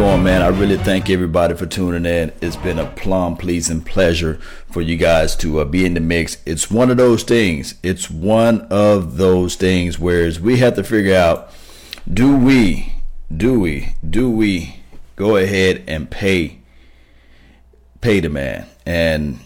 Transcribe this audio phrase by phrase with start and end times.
[0.00, 0.40] going, man.
[0.40, 2.32] I really thank everybody for tuning in.
[2.40, 4.36] It's been a plum pleasing pleasure
[4.70, 6.38] for you guys to uh, be in the mix.
[6.46, 7.74] It's one of those things.
[7.82, 11.52] It's one of those things whereas we have to figure out
[12.10, 12.94] do we,
[13.30, 14.80] do we, do we
[15.16, 16.60] go ahead and pay,
[18.00, 18.68] pay the man?
[18.86, 19.40] And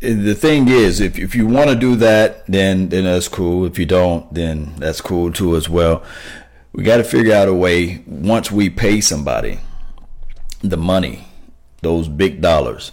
[0.00, 3.64] the thing is, if if you want to do that, then then that's cool.
[3.64, 6.02] If you don't, then that's cool too as well.
[6.74, 9.60] We got to figure out a way once we pay somebody
[10.60, 11.28] the money,
[11.82, 12.90] those big dollars,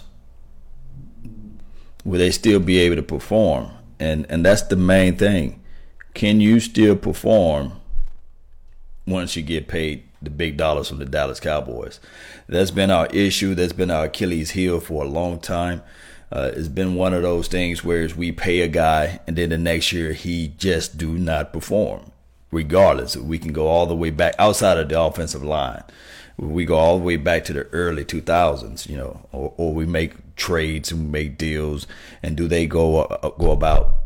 [2.04, 3.72] will they still be able to perform?
[3.98, 5.60] And and that's the main thing.
[6.14, 7.72] Can you still perform
[9.04, 11.98] once you get paid the big dollars from the Dallas Cowboys?
[12.46, 13.56] That's been our issue.
[13.56, 15.82] That's been our Achilles heel for a long time.
[16.30, 19.58] Uh, it's been one of those things where we pay a guy and then the
[19.58, 22.12] next year he just do not perform.
[22.52, 25.82] Regardless, we can go all the way back outside of the offensive line.
[26.36, 29.86] We go all the way back to the early 2000s, you know, or, or we
[29.86, 31.86] make trades and make deals.
[32.22, 33.96] And do they go uh, go about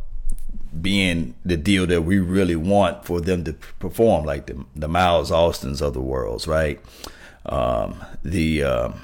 [0.80, 5.30] being the deal that we really want for them to perform, like the the Miles
[5.32, 6.80] Austins of the worlds, right?
[7.46, 9.00] Um, the um,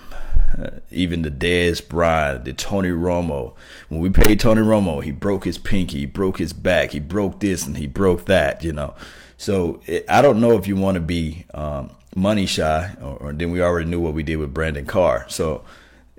[0.90, 3.54] even the Dez Bryant, the Tony Romo.
[3.88, 7.40] When we paid Tony Romo, he broke his pinky, he broke his back, he broke
[7.40, 8.94] this and he broke that, you know.
[9.42, 13.32] So it, I don't know if you want to be um, money shy, or, or,
[13.32, 15.26] then we already knew what we did with Brandon Carr.
[15.28, 15.64] So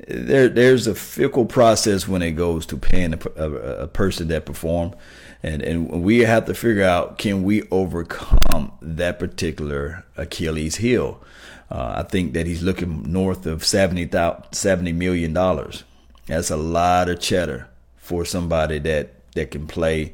[0.10, 3.52] there, there's a fickle process when it goes to paying a, a,
[3.84, 4.98] a person that performed,
[5.42, 11.24] and and we have to figure out can we overcome that particular Achilles heel.
[11.72, 14.10] Uh, I think that he's looking north of 70,
[14.52, 15.86] 70 million dollars.
[16.26, 20.12] That's a lot of cheddar for somebody that that can play,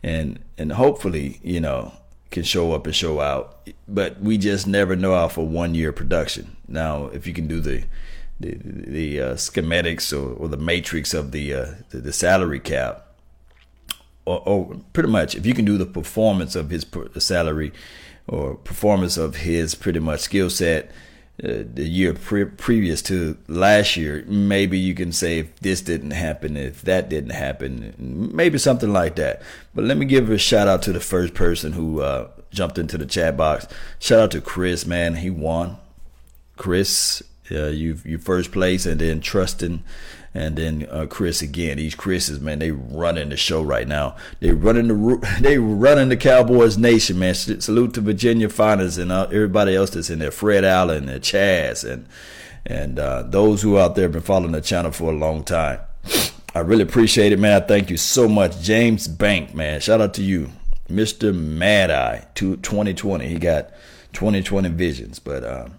[0.00, 1.94] and and hopefully you know
[2.32, 3.68] can show up and show out.
[3.86, 6.56] But we just never know out for one year production.
[6.66, 7.84] Now, if you can do the
[8.40, 13.06] the, the uh, schematics or, or, the matrix of the, uh, the, the salary cap,
[14.24, 16.84] or, or, pretty much if you can do the performance of his
[17.18, 17.72] salary
[18.26, 20.90] or performance of his pretty much skill set
[21.42, 26.12] uh, the year pre- previous to last year, maybe you can say if this didn't
[26.12, 29.42] happen, if that didn't happen, maybe something like that.
[29.74, 32.98] But let me give a shout out to the first person who uh, jumped into
[32.98, 33.66] the chat box.
[33.98, 35.78] Shout out to Chris, man, he won.
[36.56, 39.80] Chris, uh, you you first place, and then Trustin
[40.34, 41.76] and then uh, Chris again.
[41.76, 44.16] These Chris's, man, they running the show right now.
[44.40, 47.34] They running the they running the Cowboys nation, man.
[47.34, 50.30] Salute to Virginia Finest and uh, everybody else that's in there.
[50.30, 52.06] Fred Allen and Chaz and
[52.64, 55.80] and uh, those who out there have been following the channel for a long time.
[56.54, 57.62] I really appreciate it, man.
[57.62, 59.80] I thank you so much, James Bank, man.
[59.80, 60.50] Shout out to you,
[60.88, 63.26] Mister Mad Eye, to 2020.
[63.26, 63.70] He got
[64.12, 65.44] 2020 visions, but.
[65.44, 65.78] Um,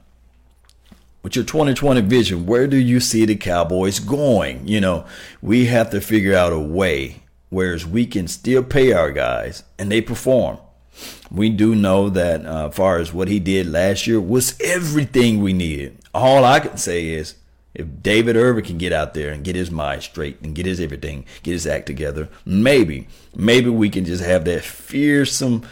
[1.23, 4.67] with your 2020 vision, where do you see the Cowboys going?
[4.67, 5.06] You know,
[5.41, 7.23] we have to figure out a way
[7.53, 10.57] whereas we can still pay our guys and they perform.
[11.31, 15.39] We do know that uh, as far as what he did last year was everything
[15.39, 16.00] we needed.
[16.13, 17.35] All I can say is
[17.75, 20.79] if David Irving can get out there and get his mind straight and get his
[20.79, 25.63] everything, get his act together, maybe, maybe we can just have that fearsome,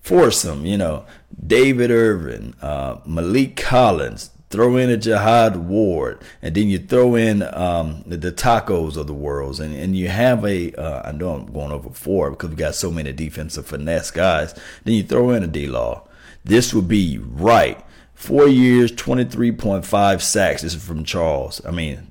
[0.00, 1.04] foursome, you know,
[1.44, 7.42] David Irving, uh, Maliek Collins, throw in a Jihad Ward, and then you throw in
[7.54, 10.72] um, the, the, tacos of the worlds, and, and you have a.
[10.74, 14.54] Uh, I know I'm going over four because we got so many defensive finesse guys.
[14.84, 16.08] Then you throw in a D Law.
[16.44, 17.82] This would be right.
[18.14, 20.62] Four years, 23.5 sacks.
[20.62, 21.64] This is from Charles.
[21.64, 22.10] I mean,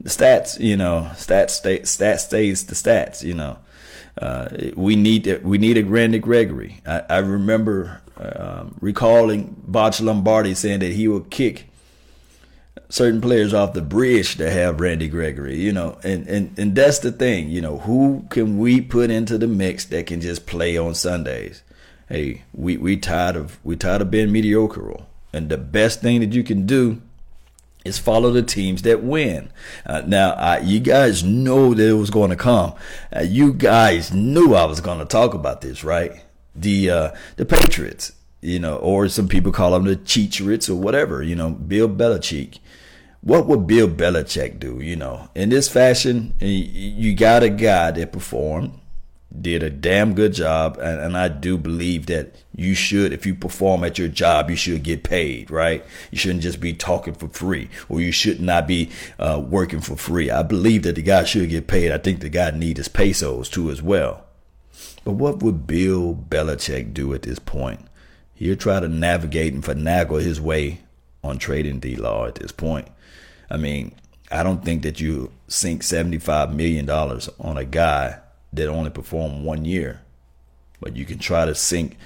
[0.00, 3.58] the stats, you know, stats stay, stats stays the stats, you know.
[4.20, 6.82] Uh, we need we need a Randy Gregory.
[6.86, 11.70] I, I remember um, recalling Botch Lombardi saying that he would kick
[12.90, 16.98] certain players off the bridge to have Randy Gregory, you know, and, and, and that's
[16.98, 20.76] the thing, you know, who can we put into the mix that can just play
[20.76, 21.62] on Sundays?
[22.08, 24.96] Hey, we, we tired of we tired of being mediocre.
[25.32, 27.00] And the best thing that you can do
[27.84, 29.50] is follow the teams that win.
[29.86, 32.74] Uh, now, uh, you guys know that it was going to come.
[33.14, 36.22] Uh, you guys knew I was going to talk about this, right?
[36.54, 41.22] the uh, the Patriots, you know, or some people call them the Cheatriots or whatever,
[41.22, 42.58] you know, Bill Belichick.
[43.22, 44.80] What would Bill Belichick do?
[44.80, 48.79] You know, in this fashion, you got a guy that performed,
[49.38, 53.34] did a damn good job, and, and I do believe that you should, if you
[53.34, 55.84] perform at your job, you should get paid, right?
[56.10, 59.96] You shouldn't just be talking for free, or you should not be uh, working for
[59.96, 60.30] free.
[60.30, 61.92] I believe that the guy should get paid.
[61.92, 64.24] I think the guy needs his pesos too as well.
[65.04, 67.80] But what would Bill Belichick do at this point?
[68.34, 70.80] He'll try to navigate and finagle his way
[71.22, 72.88] on trading D Law at this point.
[73.48, 73.94] I mean,
[74.30, 78.20] I don't think that you sink $75 million on a guy
[78.52, 80.02] that only perform one year.
[80.80, 81.96] But you can try to sink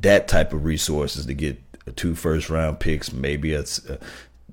[0.00, 1.58] that type of resources to get
[1.96, 3.64] two first round picks, maybe a,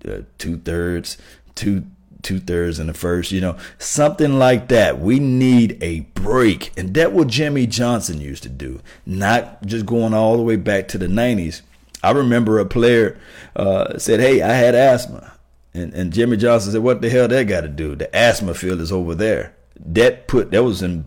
[0.06, 1.18] a, two thirds,
[1.56, 1.86] two
[2.22, 5.00] two thirds in the first, you know, something like that.
[5.00, 6.72] We need a break.
[6.78, 10.88] And that what Jimmy Johnson used to do, not just going all the way back
[10.90, 11.62] to the 90s.
[12.02, 13.20] I remember a player
[13.56, 15.34] uh, said, Hey, I had asthma.
[15.74, 17.96] And, and Jimmy Johnson said, What the hell that got to do?
[17.96, 19.54] The asthma field is over there.
[19.86, 21.06] That put that was in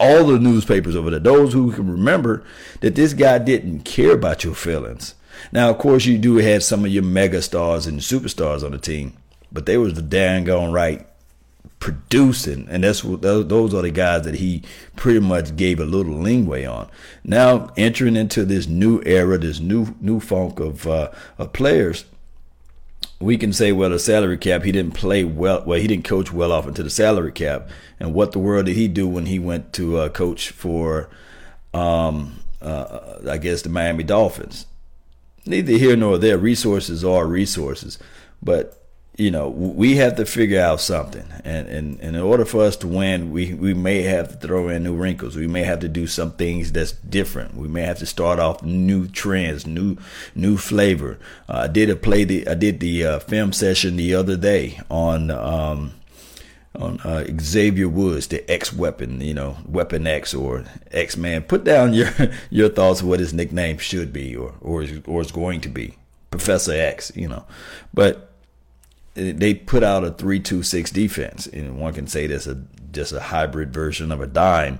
[0.00, 1.20] all the newspapers over there.
[1.20, 2.42] Those who can remember
[2.80, 5.14] that this guy didn't care about your feelings.
[5.52, 8.78] Now, of course, you do have some of your mega stars and superstars on the
[8.78, 9.12] team,
[9.52, 11.06] but they was the dang on right
[11.78, 14.62] producing, and that's what those are the guys that he
[14.96, 16.88] pretty much gave a little leeway on.
[17.24, 22.04] Now entering into this new era, this new new funk of uh, of players,
[23.20, 25.62] we can say, well, the salary cap, he didn't play well.
[25.66, 27.68] Well, he didn't coach well off into the salary cap.
[28.00, 31.10] And what the world did he do when he went to uh, coach for,
[31.74, 34.66] um, uh, I guess, the Miami Dolphins?
[35.44, 36.38] Neither here nor there.
[36.38, 37.98] Resources are resources,
[38.42, 38.79] but
[39.20, 41.26] you know, we have to figure out something.
[41.44, 44.68] And, and, and, in order for us to win, we, we may have to throw
[44.68, 45.36] in new wrinkles.
[45.36, 47.54] We may have to do some things that's different.
[47.54, 49.98] We may have to start off new trends, new
[50.34, 51.18] new flavor.
[51.50, 54.80] Uh, I did a play the I did the uh, film session the other day
[54.90, 55.92] on um,
[56.74, 61.42] on uh, Xavier Woods, the X Weapon, you know, Weapon X or X Man.
[61.42, 62.10] Put down your
[62.48, 65.68] your thoughts of what his nickname should be or or is, or is going to
[65.68, 65.96] be,
[66.30, 67.12] Professor X.
[67.14, 67.44] You know,
[67.92, 68.29] but
[69.14, 72.62] they put out a three-two-six defense, and one can say that's a
[72.92, 74.78] just a hybrid version of a dime,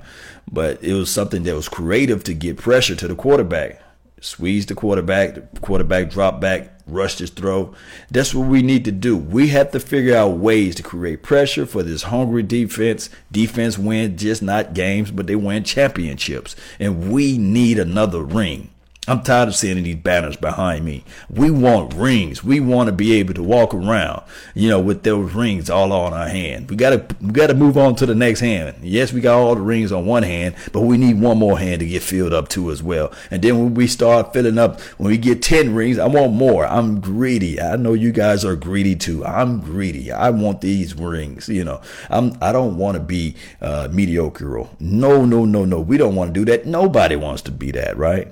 [0.50, 3.80] but it was something that was creative to get pressure to the quarterback.
[4.20, 7.74] Squeeze the quarterback, the quarterback drop back, rush his throw.
[8.10, 9.16] That's what we need to do.
[9.16, 13.08] We have to figure out ways to create pressure for this hungry defense.
[13.32, 16.54] Defense win just not games, but they win championships.
[16.78, 18.70] And we need another ring.
[19.08, 21.04] I'm tired of seeing these banners behind me.
[21.30, 22.44] We want rings.
[22.44, 24.22] We want to be able to walk around,
[24.54, 26.70] you know, with those rings all on our hand.
[26.70, 28.76] We gotta we gotta move on to the next hand.
[28.82, 31.80] Yes, we got all the rings on one hand, but we need one more hand
[31.80, 33.10] to get filled up to as well.
[33.30, 36.66] And then when we start filling up, when we get ten rings, I want more.
[36.66, 37.58] I'm greedy.
[37.60, 39.24] I know you guys are greedy too.
[39.24, 40.12] I'm greedy.
[40.12, 41.48] I want these rings.
[41.48, 41.80] You know,
[42.10, 44.68] I'm I don't want to be uh, mediocre.
[44.78, 45.80] No, no, no, no.
[45.80, 46.66] We don't want to do that.
[46.66, 48.28] Nobody wants to be that, right?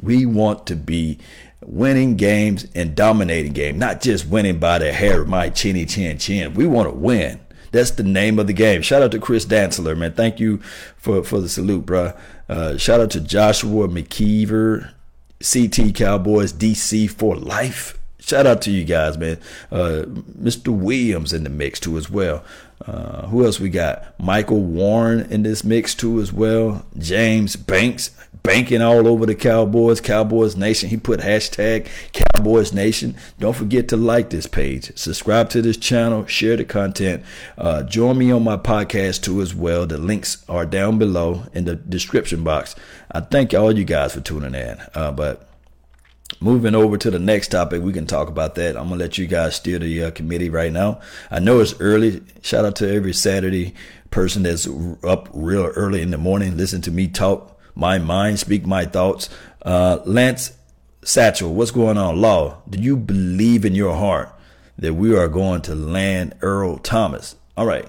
[0.00, 1.18] We want to be
[1.60, 6.18] winning games and dominating games, not just winning by the hair of my chinny chin
[6.18, 6.54] chin.
[6.54, 7.40] We want to win.
[7.70, 8.82] That's the name of the game.
[8.82, 10.12] Shout out to Chris Dantzler, man.
[10.14, 10.58] Thank you
[10.96, 12.12] for, for the salute, bro.
[12.48, 14.92] Uh, shout out to Joshua McKeever,
[15.40, 17.98] CT Cowboys, DC for life.
[18.20, 19.38] Shout out to you guys, man.
[19.70, 20.04] Uh,
[20.40, 20.68] Mr.
[20.68, 22.44] Williams in the mix too as well.
[22.86, 24.18] Uh, who else we got?
[24.20, 26.84] Michael Warren in this mix too as well.
[26.96, 28.10] James Banks
[28.42, 30.88] banking all over the Cowboys, Cowboys Nation.
[30.88, 33.16] He put hashtag Cowboys Nation.
[33.38, 37.24] Don't forget to like this page, subscribe to this channel, share the content.
[37.56, 39.86] Uh, join me on my podcast too as well.
[39.86, 42.74] The links are down below in the description box.
[43.10, 44.78] I thank all you guys for tuning in.
[44.94, 45.48] Uh, but
[46.40, 48.76] Moving over to the next topic, we can talk about that.
[48.76, 51.00] I'm gonna let you guys steer the uh, committee right now.
[51.30, 52.22] I know it's early.
[52.42, 53.74] Shout out to every Saturday
[54.10, 54.68] person that's
[55.02, 56.56] up real early in the morning.
[56.56, 59.30] Listen to me talk my mind, speak my thoughts.
[59.62, 60.52] Uh, Lance
[61.02, 62.20] Satchel, what's going on?
[62.20, 64.30] Law, do you believe in your heart
[64.76, 67.36] that we are going to land Earl Thomas?
[67.56, 67.88] All right.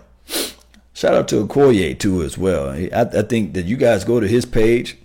[0.93, 2.69] Shout out to Okoye too as well.
[2.69, 4.97] I, I think that you guys go to his page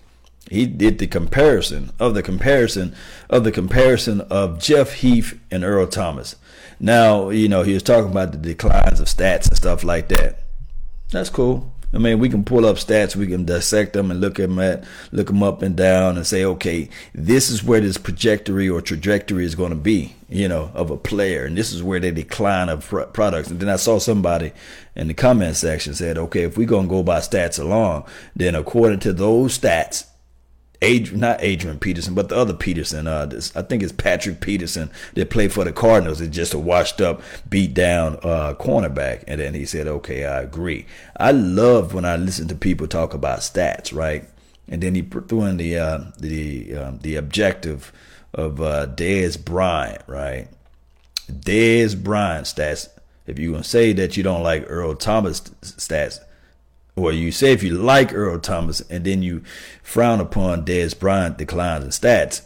[0.50, 2.94] he did the comparison of the comparison
[3.30, 6.36] of the comparison of Jeff Heath and Earl Thomas.
[6.78, 10.40] Now, you know, he was talking about the declines of stats and stuff like that.
[11.10, 11.72] That's cool.
[11.94, 14.84] I mean, we can pull up stats, we can dissect them and look them at,
[15.12, 19.44] look them up and down, and say, okay, this is where this trajectory or trajectory
[19.44, 22.68] is going to be, you know, of a player, and this is where they decline
[22.68, 23.48] of products.
[23.48, 24.52] And then I saw somebody
[24.96, 28.56] in the comment section said, okay, if we're going to go by stats alone, then
[28.56, 30.06] according to those stats,
[30.82, 33.06] Adrian, not Adrian Peterson, but the other Peterson.
[33.06, 36.20] Uh, this, I think it's Patrick Peterson that played for the Cardinals.
[36.20, 39.24] Is just a washed up, beat down uh, cornerback.
[39.26, 43.14] And then he said, "Okay, I agree." I love when I listen to people talk
[43.14, 44.28] about stats, right?
[44.68, 47.92] And then he threw in the uh, the um, the objective
[48.32, 50.48] of uh, Dez Bryant, right?
[51.30, 52.88] Dez Bryant stats.
[53.26, 56.20] If you're gonna say that you don't like Earl Thomas stats,
[56.96, 59.42] or you say if you like Earl Thomas and then you
[59.82, 62.42] frown upon Dez Bryant declines in stats,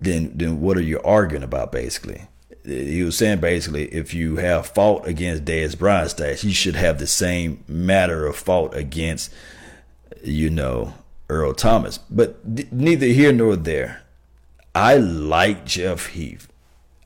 [0.00, 2.22] then then what are you arguing about basically?
[2.64, 6.98] He was saying basically, if you have fault against Dez Bryant stats, you should have
[6.98, 9.32] the same matter of fault against,
[10.22, 10.94] you know,
[11.28, 11.98] Earl Thomas.
[11.98, 12.38] But
[12.72, 14.02] neither here nor there.
[14.74, 16.48] I like Jeff Heath.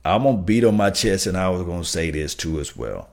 [0.05, 3.09] I'm gonna beat on my chest, and I was gonna say this too as well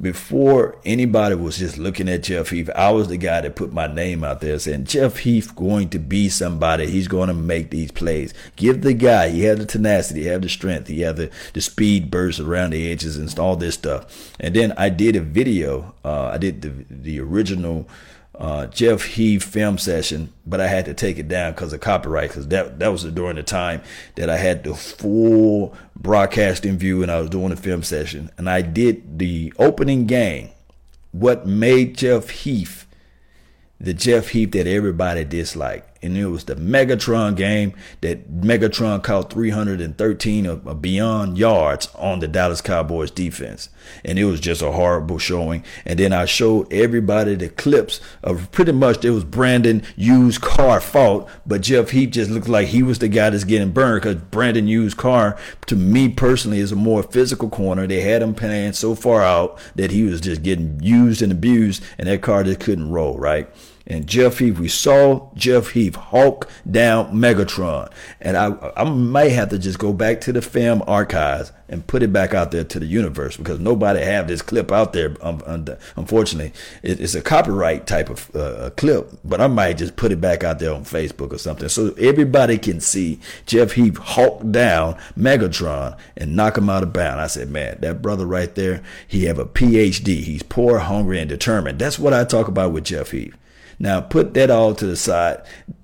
[0.00, 3.86] before anybody was just looking at Jeff Heath, I was the guy that put my
[3.86, 6.86] name out there saying Jeff Heath going to be somebody.
[6.86, 8.32] He's going to make these plays.
[8.56, 9.28] Give the guy.
[9.28, 10.22] He had the tenacity.
[10.22, 10.88] He had the strength.
[10.88, 14.34] He had the, the speed burst around the edges and all this stuff.
[14.40, 15.94] And then I did a video.
[16.04, 17.88] Uh, I did the the original
[18.42, 22.28] uh, Jeff Heath film session, but I had to take it down because of copyright.
[22.28, 23.80] Because that that was during the time
[24.16, 28.50] that I had the full broadcasting view and I was doing the film session, and
[28.50, 30.50] I did the opening game.
[31.12, 32.86] What made Jeff Heath
[33.82, 35.91] the Jeff Heath that everybody disliked.
[36.02, 42.26] And it was the Megatron game that Megatron caught 313 or beyond yards on the
[42.26, 43.68] Dallas Cowboys defense.
[44.04, 45.64] And it was just a horrible showing.
[45.86, 50.80] And then I showed everybody the clips of pretty much it was Brandon used car
[50.80, 54.16] fault, but Jeff Heath just looked like he was the guy that's getting burned because
[54.16, 57.86] Brandon used car, to me personally, is a more physical corner.
[57.86, 61.84] They had him playing so far out that he was just getting used and abused,
[61.98, 63.48] and that car just couldn't roll, right?
[63.92, 64.58] And Jeff Heath.
[64.58, 67.90] We saw Jeff Heath hawk down Megatron.
[68.20, 72.02] And I, I may have to just go back to the film archives and put
[72.02, 75.16] it back out there to the universe because nobody have this clip out there.
[75.22, 75.42] Um,
[75.96, 80.44] unfortunately, it's a copyright type of uh, clip, but I might just put it back
[80.44, 85.96] out there on Facebook or something so everybody can see Jeff Heath hawk down Megatron
[86.14, 87.20] and knock him out of bounds.
[87.20, 90.24] I said, man, that brother right there, he have a PhD.
[90.24, 91.78] He's poor, hungry, and determined.
[91.78, 93.34] That's what I talk about with Jeff Heath.
[93.78, 95.42] Now put that all to the side.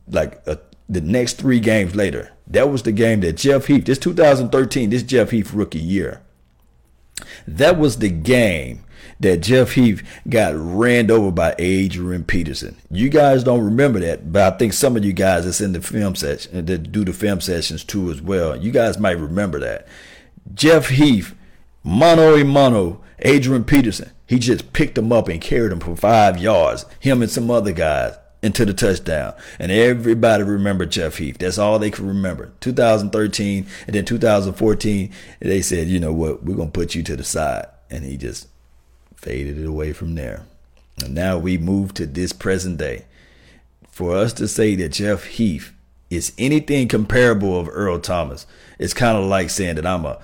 [0.08, 0.56] Like uh,
[0.88, 5.02] the next three games later, that was the game that Jeff Heath, this 2013, this
[5.02, 6.22] Jeff Heath rookie year.
[7.46, 8.84] That was the game
[9.20, 12.76] that Jeff Heath got ran over by Adrian Peterson.
[12.90, 15.80] You guys don't remember that, but I think some of you guys that's in the
[15.80, 18.56] film session that do the film sessions too as well.
[18.56, 19.88] You guys might remember that.
[20.54, 21.34] Jeff Heath,
[21.82, 24.12] mano a mano, Adrian Peterson.
[24.26, 27.72] He just picked him up and carried him for five yards, him and some other
[27.72, 29.34] guys, into the touchdown.
[29.58, 31.38] And everybody remembered Jeff Heath.
[31.38, 32.52] That's all they could remember.
[32.60, 37.16] 2013 and then 2014, they said, you know what, we're going to put you to
[37.16, 37.66] the side.
[37.90, 38.48] And he just
[39.16, 40.44] faded it away from there.
[41.02, 43.06] And now we move to this present day.
[43.88, 45.72] For us to say that Jeff Heath
[46.10, 48.46] is anything comparable of Earl Thomas,
[48.78, 50.20] it's kind of like saying that I'm a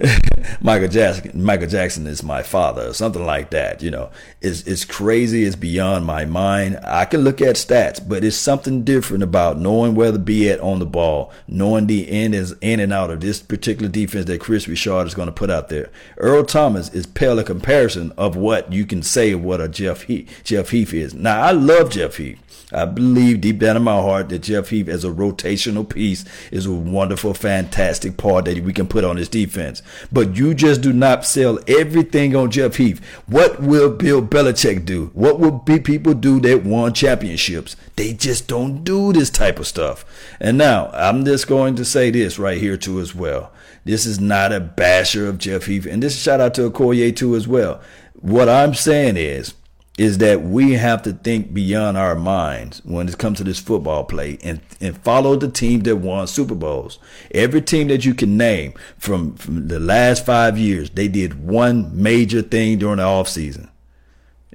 [0.60, 3.82] Michael Jackson, Michael Jackson is my father, or something like that.
[3.82, 5.44] You know, it's it's crazy.
[5.44, 6.80] It's beyond my mind.
[6.84, 10.60] I can look at stats, but it's something different about knowing where to be at
[10.60, 14.40] on the ball, knowing the in is in and out of this particular defense that
[14.40, 15.90] Kris Richard is going to put out there.
[16.16, 20.02] Earl Thomas is pale a comparison of what you can say of what a Jeff
[20.02, 21.12] Heath, Jeff Heath is.
[21.14, 22.38] Now I love Jeff Heath.
[22.72, 26.66] I believe deep down in my heart that Jeff Heath, as a rotational piece, is
[26.66, 29.82] a wonderful, fantastic part that we can put on his defense.
[30.12, 33.04] But you just do not sell everything on Jeff Heath.
[33.26, 35.10] What will Bill Belichick do?
[35.14, 37.76] What will people do that won championships?
[37.96, 40.04] They just don't do this type of stuff.
[40.38, 43.52] And now I'm just going to say this right here too as well.
[43.84, 47.34] This is not a basher of Jeff Heath, and this shout out to Okoye too
[47.34, 47.80] as well.
[48.14, 49.54] What I'm saying is
[50.00, 54.02] is that we have to think beyond our minds when it comes to this football
[54.02, 56.98] play and, and follow the team that won Super Bowls.
[57.34, 62.02] Every team that you can name from, from the last five years, they did one
[62.02, 63.68] major thing during the offseason.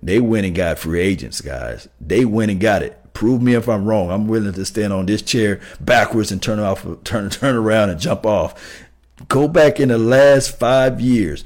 [0.01, 1.87] They went and got free agents, guys.
[2.01, 3.13] They went and got it.
[3.13, 4.09] Prove me if I'm wrong.
[4.09, 7.99] I'm willing to stand on this chair backwards and turn off, turn, turn around and
[7.99, 8.83] jump off.
[9.27, 11.45] Go back in the last five years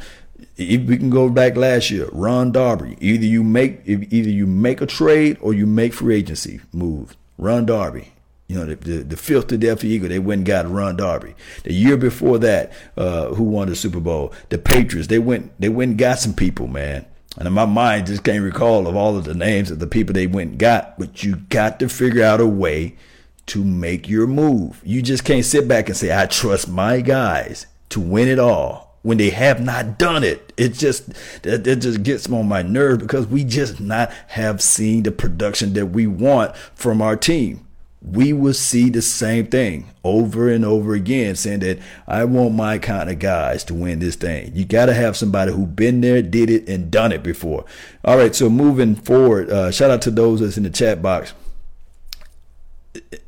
[0.60, 2.98] if we can go back last year, Ron Darby.
[3.00, 7.16] Either you make either you make a trade or you make free agency move.
[7.38, 8.12] Ron Darby.
[8.48, 11.36] You know, the, the, the Philadelphia Eagle, they went and got Ron Darby.
[11.64, 14.34] The year before that, uh, who won the Super Bowl?
[14.50, 17.06] The Patriots, they went they went and got some people, man.
[17.38, 20.14] And in my mind just can't recall of all of the names of the people
[20.14, 22.98] they went and got, but you got to figure out a way
[23.46, 24.82] to make your move.
[24.84, 28.89] You just can't sit back and say, I trust my guys to win it all
[29.02, 30.54] when they have not done it.
[30.58, 31.14] It just
[31.44, 35.74] that, that just gets on my nerve because we just not have seen the production
[35.74, 37.66] that we want from our team.
[38.02, 42.78] We will see the same thing over and over again, saying that I want my
[42.78, 44.54] kind of guys to win this thing.
[44.56, 47.66] You got to have somebody who been there, did it, and done it before.
[48.06, 51.34] All right, so moving forward, uh, shout out to those that's in the chat box.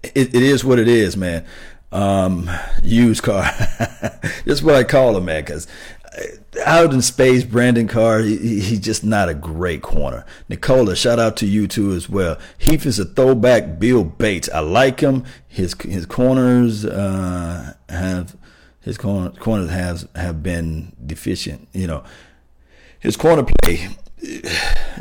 [0.04, 1.46] it, it is what it is, man.
[1.92, 2.50] Um,
[2.84, 3.44] used car.
[4.46, 5.68] That's what I call him, man, because
[6.66, 10.26] out in space, Brandon Carr, he, he's just not a great corner.
[10.50, 12.38] Nicola, shout out to you too as well.
[12.58, 14.50] Heath is a throwback Bill Bates.
[14.50, 15.24] I like him.
[15.48, 18.36] His his corners uh, have
[18.82, 21.70] his corner, corners has have been deficient.
[21.72, 22.04] You know,
[23.00, 23.88] his corner play.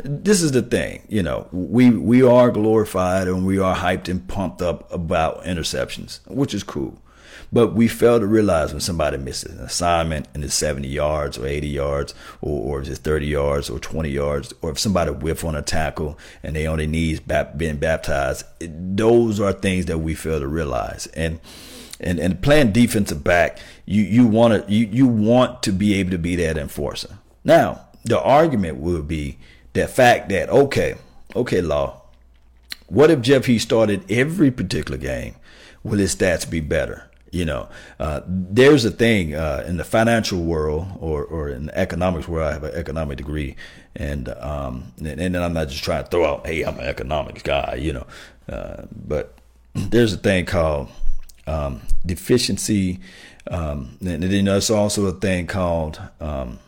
[0.03, 4.27] This is the thing, you know, we we are glorified and we are hyped and
[4.27, 7.01] pumped up about interceptions, which is cool.
[7.53, 11.45] But we fail to realize when somebody misses an assignment and it's 70 yards or
[11.45, 15.55] 80 yards or, or it's 30 yards or 20 yards, or if somebody whiff on
[15.55, 20.15] a tackle and they on their knees being baptized, it, those are things that we
[20.15, 21.07] fail to realize.
[21.07, 21.39] And
[21.99, 26.11] and, and playing defensive back, you, you want to you, you want to be able
[26.11, 27.19] to be that enforcer.
[27.43, 29.37] Now, the argument would be
[29.73, 30.95] the fact that okay,
[31.35, 32.01] okay, law.
[32.87, 35.35] What if Jeff he started every particular game?
[35.83, 37.09] Will his stats be better?
[37.31, 42.27] You know, uh, there's a thing uh, in the financial world or, or in economics
[42.27, 43.55] where I have an economic degree,
[43.95, 47.41] and um, and, and I'm not just trying to throw out, hey, I'm an economics
[47.41, 48.07] guy, you know,
[48.49, 49.33] uh, but
[49.73, 50.89] there's a thing called
[51.47, 52.99] um, deficiency,
[53.49, 56.59] um, and then there's also a thing called um,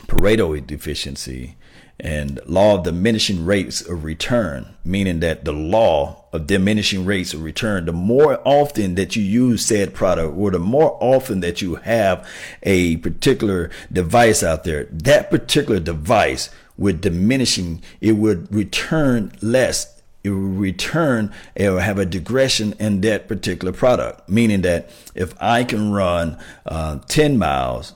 [0.00, 1.56] Pareto deficiency,
[1.98, 7.42] and law of diminishing rates of return, meaning that the law of diminishing rates of
[7.42, 11.76] return, the more often that you use said product or the more often that you
[11.76, 12.28] have
[12.62, 19.94] a particular device out there, that particular device with diminishing, it would return less.
[20.22, 25.34] It will return it or have a digression in that particular product, meaning that if
[25.40, 27.94] I can run uh, 10 miles,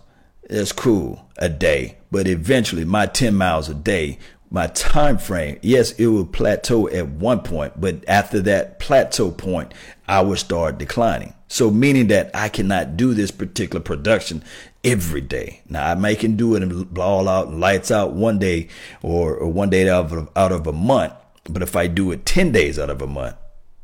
[0.51, 4.19] that's cool a day but eventually my 10 miles a day
[4.51, 9.73] my time frame yes it will plateau at one point but after that plateau point
[10.09, 11.33] i will start declining.
[11.47, 14.43] So meaning that i cannot do this particular production
[14.83, 15.63] every day.
[15.69, 18.69] Now i may can do it and ball out and lights out one day
[19.03, 21.13] or, or one day out of, out of a month
[21.45, 23.37] but if i do it 10 days out of a month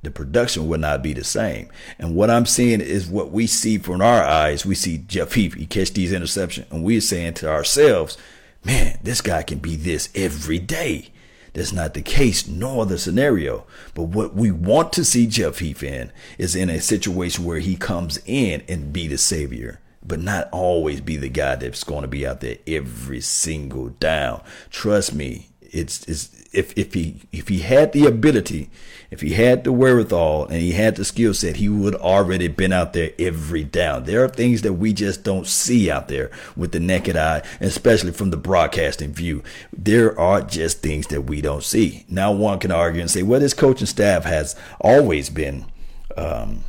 [0.07, 1.69] the production would not be the same.
[1.99, 4.65] And what I'm seeing is what we see from our eyes.
[4.65, 8.17] We see Jeff Heath, he catch these interceptions, and we're saying to ourselves,
[8.65, 11.11] man, this guy can be this every day.
[11.55, 13.67] That's not the case, nor the scenario.
[13.95, 17.77] But what we want to see Jeff Heath in is in a situation where he
[17.77, 22.09] comes in and be the savior, but not always be the guy that's going to
[22.09, 24.43] be out there every single down.
[24.71, 28.71] Trust me, it's, it's if if he if he had the ability,
[29.11, 32.73] if he had the wherewithal and he had the skill set, he would already been
[32.73, 34.05] out there every down.
[34.05, 38.13] There are things that we just don't see out there with the naked eye, especially
[38.13, 39.43] from the broadcasting view.
[39.73, 42.05] There are just things that we don't see.
[42.09, 45.67] Now one can argue and say, well, this coaching staff has always been
[46.17, 46.65] um,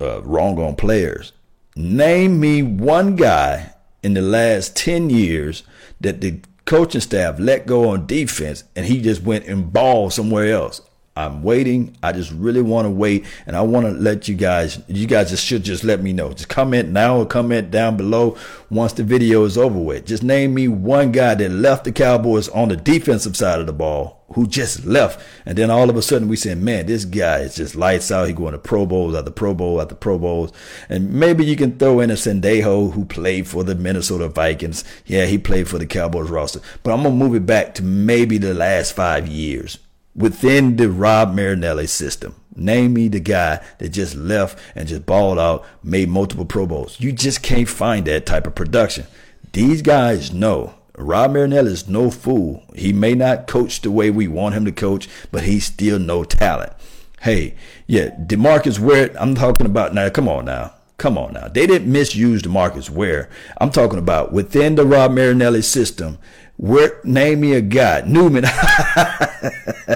[0.00, 1.32] uh, wrong on players.
[1.74, 5.64] Name me one guy in the last ten years
[6.00, 10.52] that the coaching staff let go on defense and he just went and balled somewhere
[10.52, 10.82] else.
[11.16, 11.96] I'm waiting.
[12.02, 14.78] I just really want to wait, and I want to let you guys.
[14.86, 16.32] You guys just should just let me know.
[16.34, 18.36] Just comment now or comment down below
[18.68, 20.04] once the video is over with.
[20.04, 23.72] Just name me one guy that left the Cowboys on the defensive side of the
[23.72, 27.38] ball who just left, and then all of a sudden we said, "Man, this guy
[27.38, 28.26] is just lights out.
[28.26, 30.52] He going to Pro Bowls after Pro Bowl after Pro Bowls."
[30.90, 34.84] And maybe you can throw in a Sendejo who played for the Minnesota Vikings.
[35.06, 38.36] Yeah, he played for the Cowboys roster, but I'm gonna move it back to maybe
[38.36, 39.78] the last five years
[40.16, 42.34] within the Rod Marinelli system.
[42.54, 46.98] Name me the guy that just left and just balled out, made multiple Pro Bowls.
[46.98, 49.06] You just can't find that type of production.
[49.52, 50.74] These guys know.
[50.96, 52.62] Rod Marinelli is no fool.
[52.74, 56.24] He may not coach the way we want him to coach, but he's still no
[56.24, 56.72] talent.
[57.20, 57.54] Hey,
[57.86, 60.08] yeah, DeMarcus Ware, I'm talking about now.
[60.08, 60.72] Come on now.
[60.96, 61.48] Come on now.
[61.48, 63.28] They didn't misuse DeMarcus Ware.
[63.60, 66.18] I'm talking about within the Rod Marinelli system.
[66.56, 68.02] Where name me a guy.
[68.06, 68.44] Newman.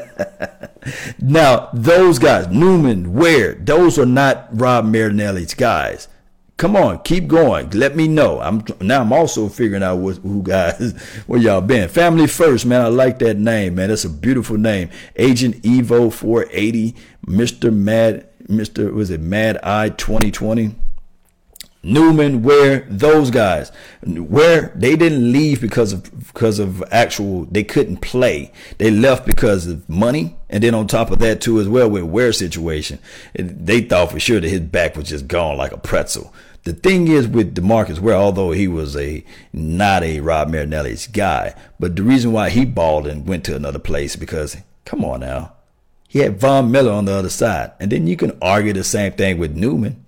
[1.21, 6.09] now, those guys, Newman, Ware, those are not Rod Marinelli's guys.
[6.57, 7.71] Come on, keep going.
[7.71, 8.39] Let me know.
[8.39, 9.01] I'm now.
[9.01, 10.93] I'm also figuring out what, who guys,
[11.27, 11.89] where y'all been.
[11.89, 12.83] Family first, man.
[12.83, 13.89] I like that name, man.
[13.89, 14.91] That's a beautiful name.
[15.17, 16.95] Agent Evo 480,
[17.27, 20.75] Mister Mad, Mister was it Mad Eye 2020.
[21.83, 27.99] Newman, Ware, those guys, where they didn't leave because of because of actual they couldn't
[27.99, 28.53] play.
[28.79, 32.05] They left because of money, and then on top of that too as well with
[32.05, 32.99] Ware situation,
[33.35, 36.35] they thought for sure that his back was just gone like a pretzel.
[36.65, 41.55] The thing is with DeMarcus Ware, although he was a not a Rod Marinelli's guy,
[41.79, 45.53] but the reason why he balled and went to another place because come on now,
[46.09, 47.73] He had Von Miller on the other side.
[47.79, 50.05] And then you can argue the same thing with Newman.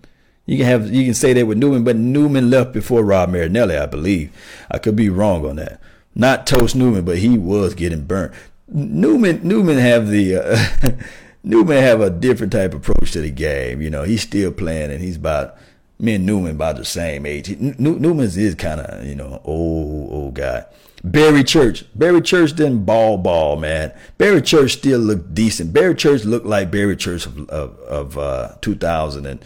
[0.52, 3.74] You can have you can say that with Newman, but Newman left before Rod Marinelli,
[3.74, 4.30] I believe.
[4.70, 5.80] I could be wrong on that.
[6.14, 8.34] Not Toast Newman, but he was getting burnt.
[8.68, 10.90] Newman Newman have the uh,
[11.42, 13.80] Newman have a different type of approach to the game.
[13.80, 15.56] You know, he's still playing, and he's about
[15.98, 17.48] me and Newman about the same age.
[17.58, 20.66] Newman's is kind of you know old old guy.
[21.02, 21.86] Barry Church.
[21.94, 23.94] Barry Church didn't ball ball, man.
[24.18, 25.72] Barry Church still looked decent.
[25.72, 29.42] Barry Church looked like Barry Church of of, of uh, 2000 and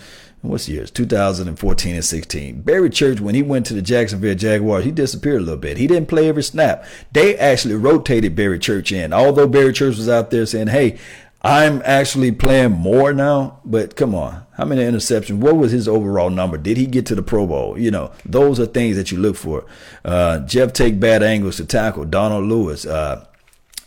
[0.49, 0.91] what's years?
[0.91, 2.63] 2014 and 16.
[2.63, 5.77] Barry Church, when he went to the Jacksonville Jaguars, he disappeared a little bit.
[5.77, 6.85] He didn't play every snap.
[7.13, 9.13] They actually rotated Barry Church in.
[9.13, 10.99] Although Barry Church was out there saying, hey,
[11.43, 14.47] I'm actually playing more now, but come on.
[14.57, 15.39] How many interceptions?
[15.39, 16.59] What was his overall number?
[16.59, 17.79] Did he get to the Pro Bowl?
[17.79, 19.65] You know, those are things that you look for.
[20.05, 22.05] Uh, Jeff take bad angles to tackle.
[22.05, 22.85] Donald Lewis.
[22.85, 23.27] Uh,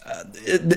[0.05, 0.23] uh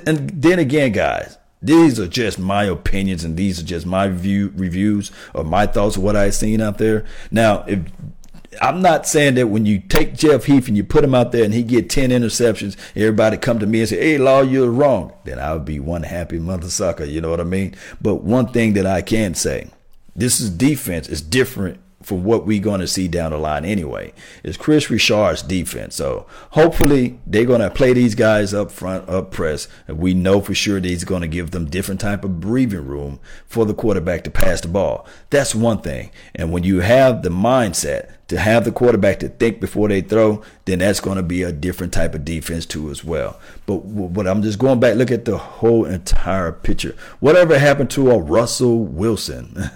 [0.07, 4.53] and then again, guys, these are just my opinions and these are just my view
[4.57, 7.05] reviews or my thoughts of what I've seen out there.
[7.31, 7.81] Now, if
[8.61, 11.45] I'm not saying that when you take Jeff Heath and you put him out there
[11.45, 15.13] and he get 10 interceptions, everybody come to me and say, hey, Law, you're wrong.
[15.25, 17.05] Then I would be one happy mother sucker.
[17.05, 17.75] You know what I mean?
[18.01, 19.71] But one thing that I can say,
[20.15, 24.13] this is defense is different for what we're going to see down the line anyway.
[24.43, 25.97] Is Kris Richard's defense.
[25.97, 29.69] So hopefully they're going to play these guys up front, up press.
[29.89, 32.87] And we know for sure that he's going to give them different type of breathing
[32.87, 35.07] room for the quarterback to pass the ball.
[35.31, 36.11] That's one thing.
[36.35, 40.43] And when you have the mindset to have the quarterback to think before they throw,
[40.65, 43.39] then that's going to be a different type of defense too as well.
[43.67, 46.97] But what I'm just going back, look at the whole entire picture.
[47.21, 49.71] Whatever happened to a Russell Wilson?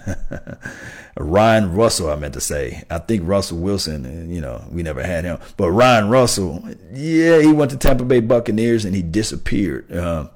[1.19, 2.83] Ryan Russell, I meant to say.
[2.89, 5.37] I think Russell Wilson, you know, we never had him.
[5.55, 9.91] But Ryan Russell, yeah, he went to Tampa Bay Buccaneers and he disappeared.
[9.91, 10.29] Uh,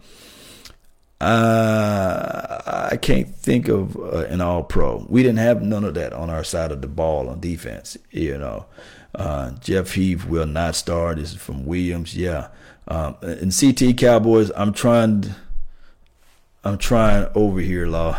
[1.22, 5.06] uh, I can't think of uh, an all pro.
[5.08, 8.38] We didn't have none of that on our side of the ball on defense, you
[8.38, 8.66] know.
[9.14, 11.18] Uh, Jeff Heath will not start.
[11.18, 12.18] This is from Williams.
[12.18, 12.48] Yeah.
[12.88, 15.26] Um, and CT Cowboys, I'm trying.
[16.64, 18.16] I'm trying over here, Law.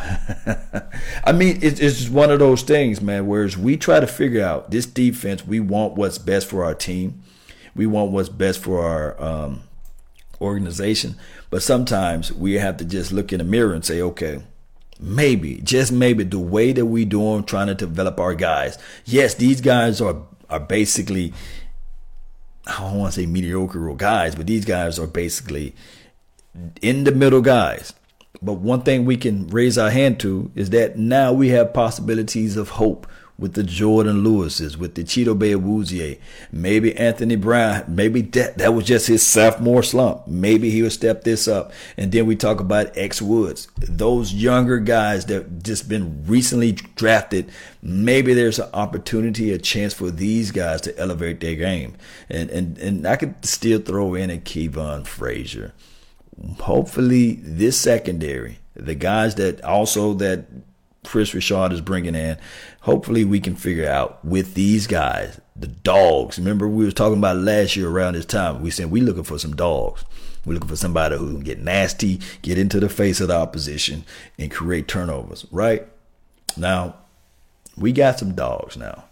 [1.24, 3.26] I mean, it's, it's just one of those things, man.
[3.26, 7.22] Whereas we try to figure out this defense, we want what's best for our team,
[7.74, 9.62] we want what's best for our um,
[10.42, 11.16] organization.
[11.50, 14.42] But sometimes we have to just look in the mirror and say, okay,
[15.00, 18.78] maybe, just maybe, the way that we doing trying to develop our guys.
[19.04, 21.32] Yes, these guys are are basically,
[22.66, 25.74] I don't want to say mediocre guys, but these guys are basically
[26.82, 27.94] in the middle guys
[28.42, 32.56] but one thing we can raise our hand to is that now we have possibilities
[32.56, 33.06] of hope
[33.42, 36.20] with the Jordan Lewises, with the Chidobe Awuzie,
[36.52, 40.28] maybe Anthony Brown, maybe that, that was just his sophomore slump.
[40.28, 41.72] Maybe he'll step this up.
[41.96, 47.50] And then we talk about X Woods, those younger guys that just been recently drafted.
[47.82, 51.96] Maybe there's an opportunity, a chance for these guys to elevate their game.
[52.30, 55.74] And, and, and I could still throw in a Kavon Frazier
[56.60, 60.46] hopefully this secondary, the guys that also that
[61.04, 62.38] Kris Richard is bringing in,
[62.82, 66.38] hopefully we can figure out with these guys, the dogs.
[66.38, 68.62] Remember we were talking about last year around this time.
[68.62, 70.04] We said we looking for some dogs.
[70.44, 74.04] We're looking for somebody who can get nasty, get into the face of the opposition,
[74.38, 75.46] and create turnovers.
[75.50, 75.86] Right
[76.56, 76.96] now,
[77.76, 79.04] we got some dogs now.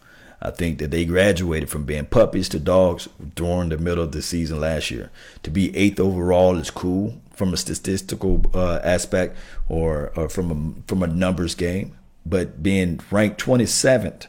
[0.43, 4.23] I think that they graduated from being puppies to dogs during the middle of the
[4.23, 5.11] season last year.
[5.43, 9.37] To be eighth overall is cool from a statistical uh, aspect
[9.69, 14.27] or, or from a from a numbers game, but being ranked 27th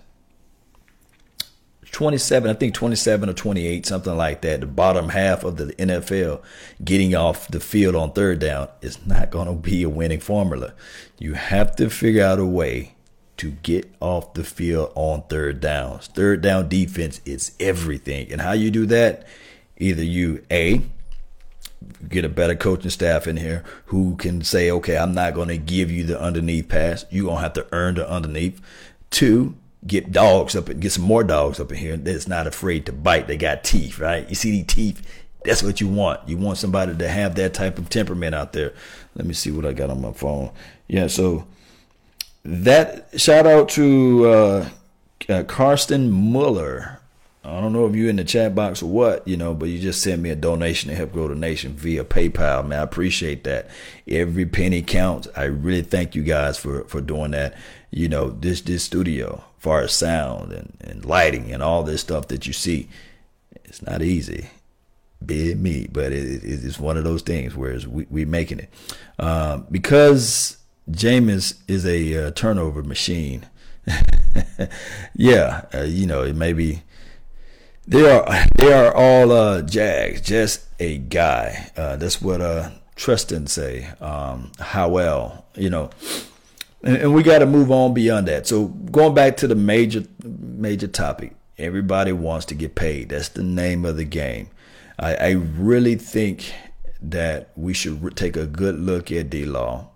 [1.92, 6.42] 27, I think 27 or 28, something like that, the bottom half of the NFL
[6.84, 10.74] getting off the field on third down is not going to be a winning formula.
[11.20, 12.96] You have to figure out a way
[13.42, 16.06] to get off the field on third downs.
[16.06, 18.32] Third down defense is everything.
[18.32, 19.26] And how you do that?
[19.78, 20.84] Either you, A,
[22.08, 25.58] get a better coaching staff in here who can say, okay, I'm not going to
[25.58, 27.04] give you the underneath pass.
[27.10, 28.62] You're going to have to earn the underneath.
[29.10, 29.56] Two,
[29.88, 32.94] get dogs up and get some more dogs up in here that's not afraid to
[32.94, 33.26] bite.
[33.26, 34.30] They got teeth, right?
[34.30, 35.02] You see these teeth.
[35.44, 36.30] That's what you want.
[36.30, 38.72] You want somebody to have that type of temperament out there.
[39.16, 40.52] Let me see what I got on my phone.
[40.88, 41.48] Yeah, so
[42.44, 44.70] that shout out to uh,
[45.30, 47.00] uh, Karsten Muller.
[47.44, 49.80] I don't know if you're in the chat box or what, you know, but you
[49.80, 52.68] just sent me a donation to help grow the nation via PayPal.
[52.68, 53.68] Man, I appreciate that.
[54.08, 55.28] Every penny counts.
[55.36, 57.56] I really thank you guys for for doing that.
[57.90, 62.28] You know, this this studio, far as sound and, and lighting and all this stuff
[62.28, 62.90] that you see,
[63.66, 64.50] it's not easy.
[65.26, 67.56] be me, but it, it's one of those things.
[67.56, 68.70] Whereas we we making it
[69.18, 70.58] um, because
[70.90, 73.48] Jameis is a uh, turnover machine.
[75.16, 76.84] yeah, uh, you know it may be.
[77.88, 81.72] They are they are all uh, Jags, just a guy.
[81.76, 83.88] Uh, that's what uh, Tristan say.
[84.00, 85.90] Um, how well, you know,
[86.84, 88.48] and, and we got to move on beyond that.
[88.48, 93.10] So going back to the major major topic, everybody wants to get paid.
[93.10, 94.50] That's the name of the game.
[95.00, 96.54] I, I really think
[97.02, 99.91] that we should take a good look at D Law.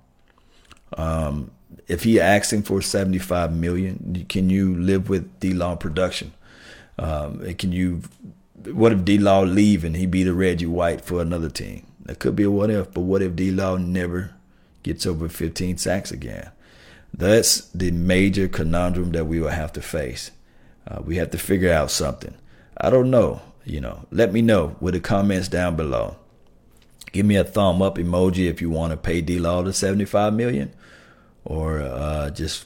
[0.95, 1.51] Um,
[1.88, 6.34] if he asking for 75 million, can you live with D Law production?
[6.97, 8.01] Um, can you?
[8.63, 11.86] What if D Law leave and he be the Reggie White for another team?
[12.05, 12.93] That could be a what if.
[12.93, 14.34] But what if D Law never
[14.84, 16.51] gets over 15 sacks again?
[17.13, 20.31] That's the major conundrum that we will have to face.
[20.88, 22.36] Uh, we have to figure out something.
[22.77, 23.41] I don't know.
[23.63, 26.17] You know, let me know with the comments down below.
[27.12, 30.34] Give me a thumb up emoji if you want to pay D Law the 75
[30.34, 30.73] million,
[31.45, 32.65] or uh, just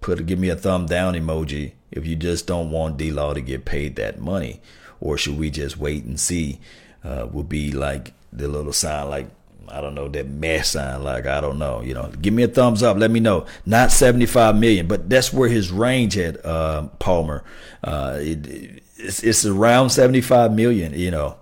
[0.00, 3.40] put give me a thumb down emoji if you just don't want D Law to
[3.40, 4.60] get paid that money,
[5.00, 6.60] or should we just wait and see?
[7.04, 9.26] Uh, will be like the little sign, like
[9.68, 11.82] I don't know that mess sign, like I don't know.
[11.82, 12.96] You know, give me a thumbs up.
[12.96, 13.46] Let me know.
[13.64, 17.44] Not seventy five million, but that's where his range at uh, Palmer.
[17.82, 21.36] Uh, it, it's, it's around 75 million, you know.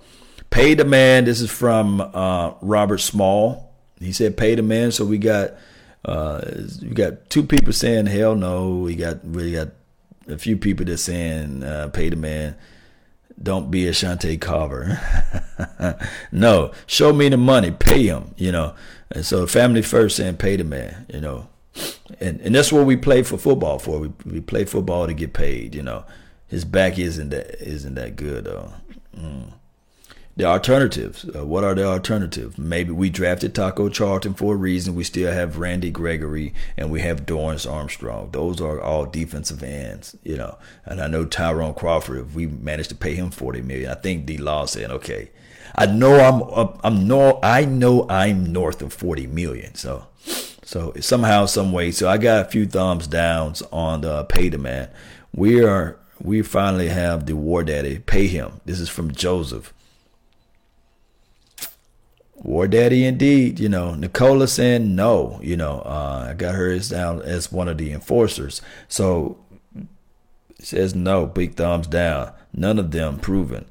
[0.50, 1.24] Pay the man.
[1.24, 3.72] This is from uh, Robert Small.
[3.98, 5.52] He said, "Pay the man." So we got
[6.04, 6.40] uh,
[6.80, 9.68] we got two people saying, "Hell no." We got we got
[10.28, 12.56] a few people that saying, uh, "Pay the man."
[13.42, 15.00] Don't be a Shante Carver.
[16.32, 18.34] no, show me the money, pay him.
[18.36, 18.74] You know,
[19.10, 21.48] and so family first saying, "Pay the man." You know,
[22.20, 24.00] and and that's what we play for football for.
[24.00, 25.74] We we play football to get paid.
[25.74, 26.04] You know,
[26.48, 28.72] his back isn't that isn't that good though.
[29.16, 29.52] Mm.
[30.34, 31.26] The alternatives.
[31.28, 32.56] Uh, what are the alternatives?
[32.56, 34.94] Maybe we drafted Taco Charlton for a reason.
[34.94, 38.30] We still have Randy Gregory and we have Dorance Armstrong.
[38.32, 40.56] Those are all defensive ends, you know.
[40.86, 42.18] And I know Tyrone Crawford.
[42.20, 44.38] If we managed to pay him forty million, I think D.
[44.38, 45.30] Law said, "Okay,
[45.74, 49.74] I know I'm up, I'm no I know I'm north of forty million.
[49.74, 50.06] So,
[50.64, 51.90] so somehow, some way.
[51.90, 54.88] So I got a few thumbs downs on the pay the man.
[55.34, 58.62] We are we finally have the war daddy pay him.
[58.64, 59.74] This is from Joseph.
[62.42, 63.94] War daddy indeed, you know.
[63.94, 65.80] Nicola saying no, you know.
[65.84, 68.60] Uh, I got her as down as one of the enforcers.
[68.88, 69.38] So
[70.58, 72.32] says no, big thumbs down.
[72.52, 73.66] None of them proven.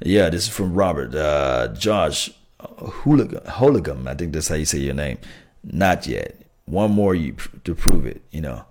[0.00, 1.14] Yeah, this is from Robert.
[1.14, 5.18] Uh, Josh Hooligan, Hooligan, I think that's how you say your name.
[5.62, 6.36] Not yet.
[6.66, 8.64] One more you to prove it, you know.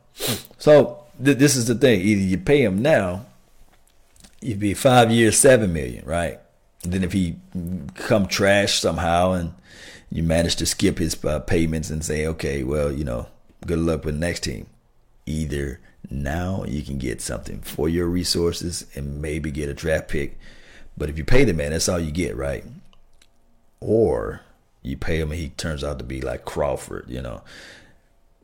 [0.58, 2.02] So th- this is the thing.
[2.02, 3.26] Either you pay him now,
[4.42, 6.40] you'd be five years, seven million, right?
[6.86, 7.36] Then if he
[7.96, 9.54] come trash somehow and
[10.12, 13.28] you manage to skip his uh, payments and say, okay, well, you know,
[13.66, 14.68] good luck with the next team.
[15.26, 20.38] Either now you can get something for your resources and maybe get a draft pick.
[20.98, 22.64] But if you pay the man, that's all you get, right?
[23.80, 24.42] Or
[24.82, 27.42] you pay him and he turns out to be like Crawford, you know.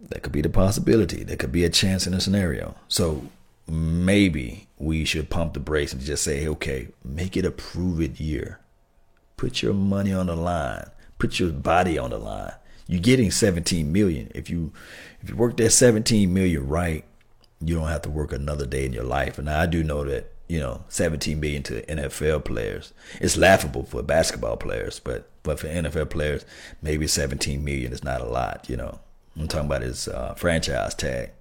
[0.10, 1.24] That could be the possibility.
[1.24, 2.76] There could be a chance in a scenario.
[2.88, 3.28] So
[3.72, 8.20] maybe we should pump the brakes and just say, okay, make it a prove it
[8.20, 8.60] year.
[9.38, 10.90] Put your money on the line.
[11.18, 12.54] Put your body on the line.
[12.88, 14.30] You're getting 17 million.
[14.36, 14.74] If you
[15.22, 17.06] if you work that 17 million right,
[17.62, 19.38] you don't have to work another day in your life.
[19.38, 22.92] And I do know that, you know, 17 million to NFL players.
[23.22, 26.46] It's laughable for basketball players, but but for NFL players,
[26.82, 29.00] maybe 17 million is not a lot, you know.
[29.40, 31.32] I'm talking about his uh, franchise tag.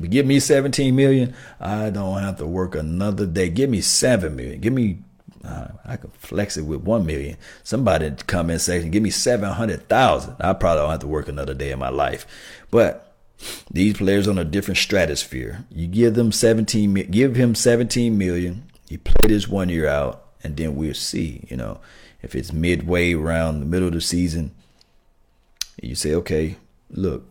[0.00, 3.48] But give me 17 million, I don't have to work another day.
[3.48, 4.60] Give me 7 million.
[4.60, 4.98] Give me
[5.44, 7.36] uh, I can flex it with 1 million.
[7.64, 10.36] Somebody come in section, give me 700,000.
[10.40, 12.26] I probably don't have to work another day in my life.
[12.70, 13.08] But
[13.70, 15.64] these players on a different stratosphere.
[15.70, 18.64] You give them 17 give him 17 million.
[18.88, 21.80] You play this one year out and then we'll see, you know,
[22.22, 24.54] if it's midway around the middle of the season,
[25.80, 26.56] you say, okay,
[26.90, 27.28] look,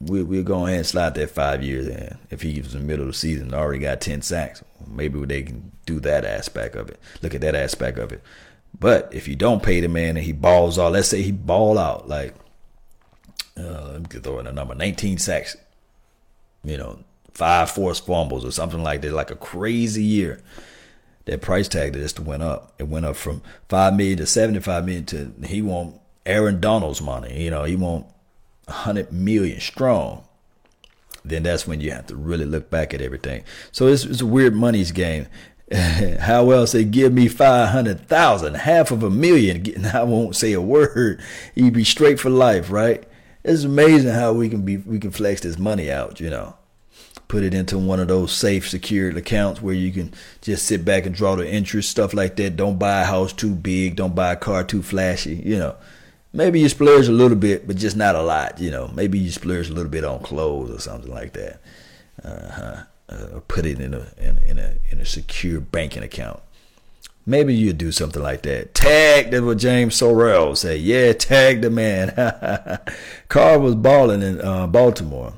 [0.00, 2.18] we, we'll go ahead and slide that five years in.
[2.30, 5.42] If he was in the middle of the season already got 10 sacks, maybe they
[5.42, 6.98] can do that aspect of it.
[7.22, 8.22] Look at that aspect of it.
[8.78, 11.78] But if you don't pay the man and he balls out, let's say he ball
[11.78, 12.34] out like,
[13.56, 15.56] uh, let me throw in a number, 19 sacks,
[16.64, 16.98] you know,
[17.34, 20.40] five forced fumbles or something like that, like a crazy year.
[21.26, 22.74] That price tag that just went up.
[22.78, 27.42] It went up from five million to seventy-five million to he want Aaron Donald's money.
[27.42, 28.04] You know, he want
[28.66, 30.24] 100 million strong,
[31.24, 33.44] then that's when you have to really look back at everything.
[33.72, 35.26] So it's, it's a weird money's game.
[36.20, 40.36] How else they give me five hundred thousand, half of a million, and I won't
[40.36, 41.22] say a word.
[41.54, 43.04] You'd be straight for life, right?
[43.42, 46.56] It's amazing how we can be we can flex this money out, you know.
[47.28, 51.06] Put it into one of those safe, secured accounts where you can just sit back
[51.06, 52.56] and draw the interest, stuff like that.
[52.56, 55.74] Don't buy a house too big, don't buy a car too flashy, you know.
[56.34, 58.90] Maybe you splurge a little bit, but just not a lot, you know.
[58.92, 61.60] Maybe you splurge a little bit on clothes or something like that.
[62.22, 66.40] Uh-huh uh, put it in a, in, in, a in a secure banking account.
[67.26, 68.74] Maybe you do something like that.
[68.74, 70.76] Tag that's what James Sorrell say.
[70.76, 72.12] Yeah, tag the man.
[73.28, 75.34] Carr was balling in uh, Baltimore.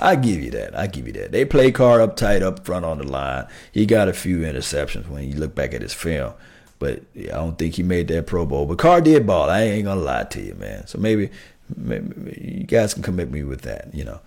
[0.00, 0.76] I give you that.
[0.76, 1.32] I give you that.
[1.32, 3.46] They play Carr up tight up front on the line.
[3.72, 6.34] He got a few interceptions when you look back at his film,
[6.78, 8.66] but I don't think he made that Pro Bowl.
[8.66, 9.50] But Carr did ball.
[9.50, 10.86] I ain't gonna lie to you, man.
[10.86, 11.30] So maybe,
[11.76, 13.94] maybe you guys can come at me with that.
[13.94, 14.20] You know.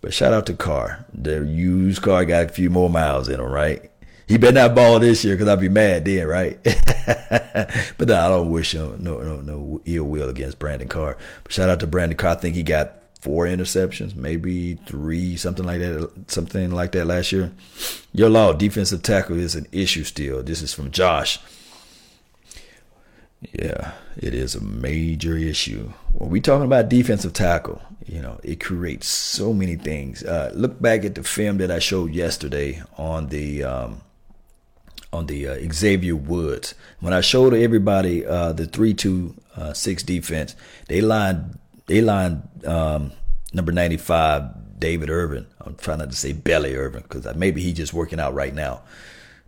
[0.00, 1.04] But shout out to Carr.
[1.12, 3.90] The used car got a few more miles in him, right?
[4.28, 6.62] He better not ball this year because I'd be mad then, right?
[6.64, 11.16] but no, I don't wish him no, no, no ill will against Brandon Carr.
[11.42, 12.32] But shout out to Brandon Carr.
[12.32, 17.32] I think he got four interceptions, maybe three, something like that, something like that last
[17.32, 17.52] year.
[18.12, 20.42] Your law, defensive tackle is an issue still.
[20.42, 21.40] This is from Josh.
[23.40, 25.92] Yeah, it is a major issue.
[26.12, 30.24] When we talking about defensive tackle, you know, it creates so many things.
[30.24, 34.00] Uh, look back at the film that I showed yesterday on the um,
[35.12, 36.74] on the uh, Xavier Woods.
[37.00, 40.56] When I showed everybody uh, the three two uh, six defense,
[40.88, 43.12] they lined they lined um,
[43.52, 45.46] number ninety five David Irving.
[45.60, 48.82] I'm trying not to say Belly Irving because maybe he's just working out right now.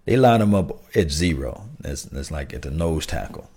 [0.05, 1.69] They lined him up at zero.
[1.81, 3.51] That's that's like at the nose tackle.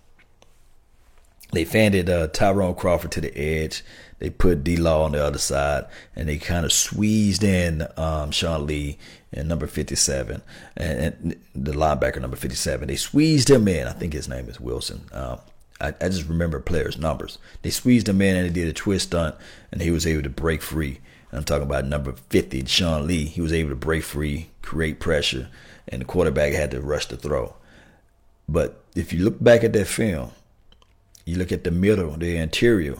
[1.54, 3.84] They fanned uh, Tyrone Crawford to the edge.
[4.20, 5.86] They put D Law on the other side,
[6.16, 8.98] and they kind of squeezed in um, Sean Lee
[9.34, 10.42] and number 57,
[10.78, 12.88] and, and, the linebacker number 57.
[12.88, 13.88] They squeezed him in.
[13.88, 15.02] I think his name is Wilson.
[15.12, 15.40] Um,
[15.82, 17.38] I, I, just remember players' numbers.
[17.64, 19.36] They squeezed him in, and they did a twist stunt,
[19.72, 21.00] and he was able to break free.
[21.32, 23.26] And I'm talking about number 50, Sean Lee.
[23.26, 25.50] He was able to break free, create pressure,
[25.88, 27.56] and the quarterback had to rush the throw.
[28.48, 30.32] But if you look back at that film,
[31.26, 32.98] you look at the middle, the interior,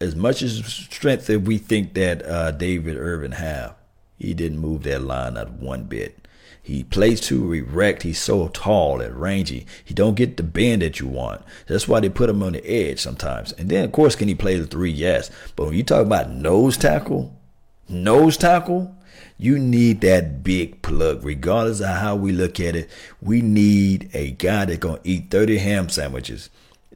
[0.00, 3.74] as much as strength that we think that uh, David Irving have,
[4.18, 6.26] he didn't move that line not one bit.
[6.66, 8.02] He plays too erect.
[8.02, 9.66] He's so tall and rangy.
[9.84, 11.42] He don't get the bend that you want.
[11.68, 13.52] That's why they put him on the edge sometimes.
[13.52, 14.90] And then, of course, can he play the three?
[14.90, 15.30] Yes.
[15.54, 17.32] But when you talk about nose tackle,
[17.88, 18.96] nose tackle,
[19.38, 21.24] you need that big plug.
[21.24, 22.90] Regardless of how we look at it,
[23.22, 26.50] we need a guy that's going to eat 30 ham sandwiches,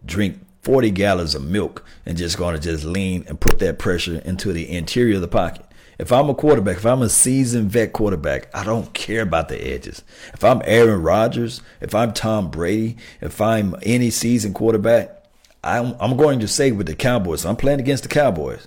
[0.04, 4.18] drink 40 gallons of milk and just going to just lean and put that pressure
[4.24, 5.64] into the interior of the pocket.
[5.98, 9.62] If I'm a quarterback, if I'm a seasoned vet quarterback, I don't care about the
[9.62, 10.02] edges.
[10.32, 15.24] If I'm Aaron Rodgers, if I'm Tom Brady, if I'm any seasoned quarterback,
[15.62, 18.66] I'm, I'm going to say with the Cowboys, I'm playing against the Cowboys.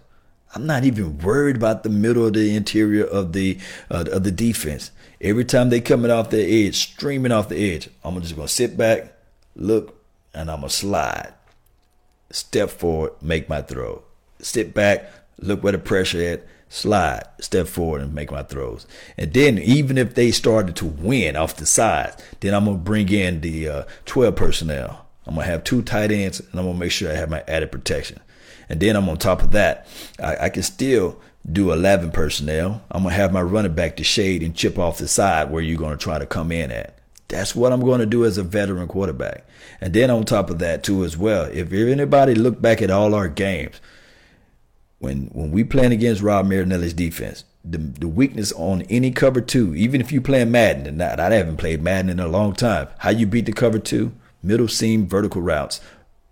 [0.53, 3.57] I'm not even worried about the middle of the interior of the
[3.89, 4.91] uh, of the defense.
[5.19, 8.77] Every time they coming off the edge, streaming off the edge, I'm just gonna sit
[8.77, 9.11] back,
[9.55, 10.02] look,
[10.33, 11.33] and I'm gonna slide
[12.33, 14.03] step forward, make my throw.
[14.39, 18.85] Sit back, look where the pressure at, slide, step forward and make my throws.
[19.17, 23.09] And then even if they started to win off the sides, then I'm gonna bring
[23.09, 25.05] in the uh, 12 personnel.
[25.25, 27.71] I'm gonna have two tight ends, and I'm gonna make sure I have my added
[27.71, 28.19] protection.
[28.67, 29.87] And then I'm on top of that,
[30.21, 32.81] I, I can still do 11 personnel.
[32.89, 35.77] I'm gonna have my running back to shade and chip off the side where you're
[35.77, 36.97] gonna try to come in at.
[37.33, 39.43] That's what I'm going to do as a veteran quarterback.
[39.81, 43.15] And then on top of that too as well, if anybody look back at all
[43.15, 43.81] our games,
[44.99, 49.73] when when we playing against Rod Marinelli's defense, the the weakness on any cover two,
[49.73, 52.87] even if you playing Madden, and I, I haven't played Madden in a long time,
[52.99, 54.11] how you beat the cover two?
[54.43, 55.81] Middle seam vertical routes.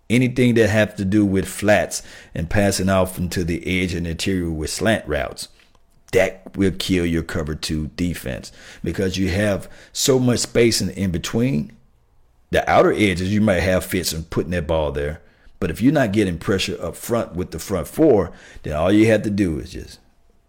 [0.08, 2.04] Anything that has to do with flats
[2.36, 5.48] and passing off into the edge and interior with slant routes
[6.12, 8.52] that will kill your cover two defense
[8.84, 11.72] because you have so much space in, between.
[12.52, 15.22] The outer edges, you might have fits in putting that ball there.
[15.60, 18.32] But if you're not getting pressure up front with the front four,
[18.64, 20.00] then all you have to do is just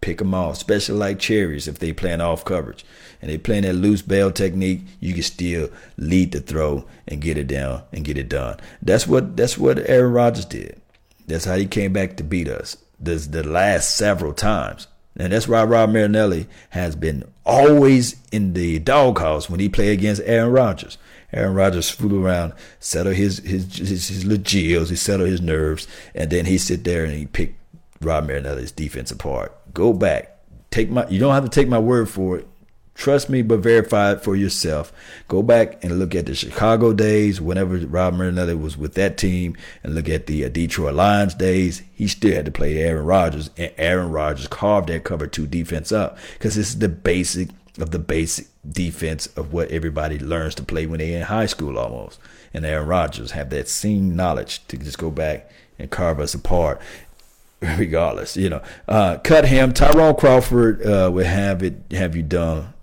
[0.01, 2.83] pick them off, especially like cherries if they playing off coverage
[3.21, 7.37] and they playing that loose bail technique, you can still lead the throw and get
[7.37, 8.59] it down and get it done.
[8.81, 10.81] That's what that's what Aaron Rodgers did.
[11.25, 12.75] That's how he came back to beat us.
[12.99, 14.87] The, the last several times.
[15.15, 20.21] And that's why Rod Marinelli has been always in the doghouse when he played against
[20.25, 20.97] Aaron Rodgers.
[21.31, 25.87] Aaron Rodgers flew around, settle his his his, his little gills, he settled his nerves,
[26.13, 27.59] and then he sit there and he picked
[28.01, 29.55] Rod Marinelli's defense apart.
[29.73, 30.37] Go back,
[30.69, 31.07] take my.
[31.09, 32.47] You don't have to take my word for it.
[32.95, 34.93] Trust me, but verify it for yourself.
[35.27, 39.57] Go back and look at the Chicago days, whenever Rod Marinelli was with that team,
[39.83, 41.81] and look at the uh, Detroit Lions days.
[41.93, 45.91] He still had to play Aaron Rodgers, and Aaron Rodgers carved that cover two defense
[45.91, 50.63] up because this is the basic of the basic defense of what everybody learns to
[50.63, 52.19] play when they're in high school almost.
[52.53, 56.79] And Aaron Rodgers have that same knowledge to just go back and carve us apart
[57.61, 58.61] regardless, you know.
[58.87, 59.73] Uh, cut him.
[59.73, 61.81] Tyrone Crawford uh, would have it.
[61.91, 62.73] Have you done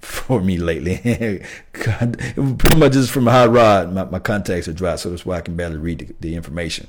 [0.00, 0.98] for me lately.
[1.72, 5.40] Pretty much just from Hot Rod, my, my contacts are dry, so that's why I
[5.40, 6.88] can barely read the, the information.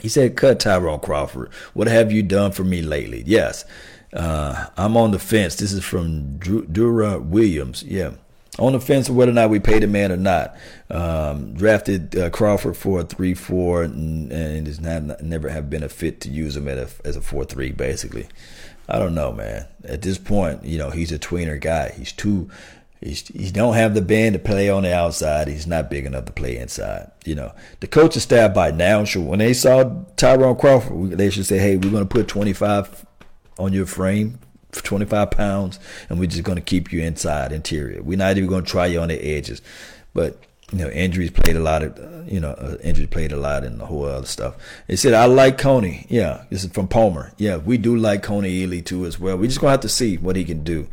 [0.00, 1.50] He said, Cut Tyrone Crawford.
[1.74, 3.22] What have you done for me lately?
[3.26, 3.64] Yes.
[4.12, 5.56] Uh, I'm on the fence.
[5.56, 7.82] This is from Dura Williams.
[7.82, 8.12] Yeah.
[8.58, 10.54] On the fence of whether or not we paid the man or not.
[10.90, 15.82] Um, drafted uh, Crawford for a 3 4 and, and has not, never have been
[15.82, 18.28] a fit to use him a, as a 4 3, basically.
[18.88, 19.66] I don't know, man.
[19.84, 21.92] At this point, you know, he's a tweener guy.
[21.96, 22.50] He's too.
[23.00, 25.48] He's, he don't have the band to play on the outside.
[25.48, 27.10] He's not big enough to play inside.
[27.24, 31.46] You know, the coaching staff by now, sure, when they saw Tyrone Crawford, they should
[31.46, 33.04] say, "Hey, we're going to put 25
[33.58, 34.38] on your frame,
[34.72, 38.02] 25 pounds, and we're just going to keep you inside interior.
[38.02, 39.60] We're not even going to try you on the edges."
[40.14, 40.38] But
[40.72, 43.62] you know, injuries played a lot of, uh, you know, uh, injuries played a lot
[43.62, 44.56] in the whole other stuff.
[44.86, 46.06] They said, I like Kony.
[46.08, 47.32] Yeah, this is from Palmer.
[47.36, 49.36] Yeah, we do like Kony Ealy too as well.
[49.36, 50.88] We're just gonna have to see what he can do.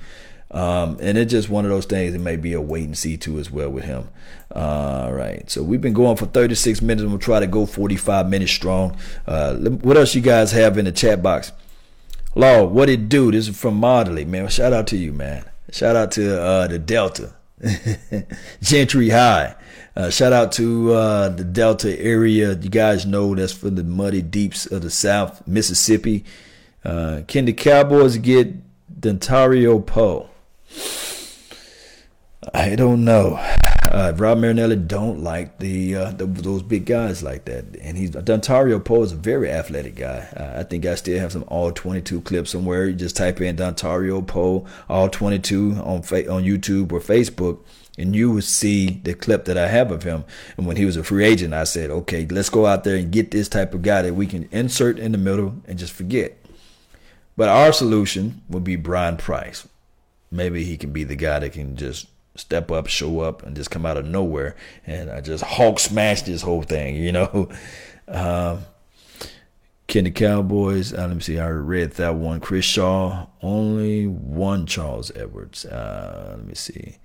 [0.51, 2.13] Um, and it's just one of those things.
[2.15, 4.09] It may be a wait and see too as well with him.
[4.53, 5.49] All right.
[5.49, 7.07] So we've been going for 36 minutes.
[7.07, 8.97] We'll try to go 45 minutes strong.
[9.27, 11.51] Uh, what else you guys have in the chat box?
[12.36, 13.32] Law, what it do?
[13.32, 14.47] This is from Modelly, man.
[14.49, 15.45] Shout out to you, man.
[15.71, 17.34] Shout out to uh, the Delta.
[18.61, 19.55] Gentry High.
[19.95, 22.53] Uh, shout out to uh, the Delta area.
[22.53, 26.23] You guys know that's for the muddy deeps of the South, Mississippi.
[26.86, 28.53] Uh, can the Cowboys get
[29.01, 30.30] Dontari Poe?
[32.54, 33.36] I don't know.
[33.91, 38.12] Uh, Rod Marinelli don't like the, uh, the, those big guys like that, and he's
[38.12, 40.28] Dontari Poe is a very athletic guy.
[40.36, 42.88] Uh, I think I still have some all twenty two clips somewhere.
[42.88, 47.60] You just type in Dontari Poe all twenty two on fa- on YouTube or Facebook,
[47.97, 50.24] and you will see the clip that I have of him.
[50.56, 53.12] And when he was a free agent, I said, okay, let's go out there and
[53.12, 56.38] get this type of guy that we can insert in the middle and just forget.
[57.36, 59.68] But our solution would be Brian Price.
[60.32, 62.06] Maybe he can be the guy that can just
[62.40, 66.24] step up, show up, and just come out of nowhere and I just Hulk smash
[66.24, 67.50] this whole thing, you know.
[68.12, 68.66] Um,
[69.90, 72.40] can the Cowboys, uh, let me see, I read that one.
[72.40, 75.66] Chris Shaw, only one Charles Edwards.
[75.66, 76.98] Uh, let me see.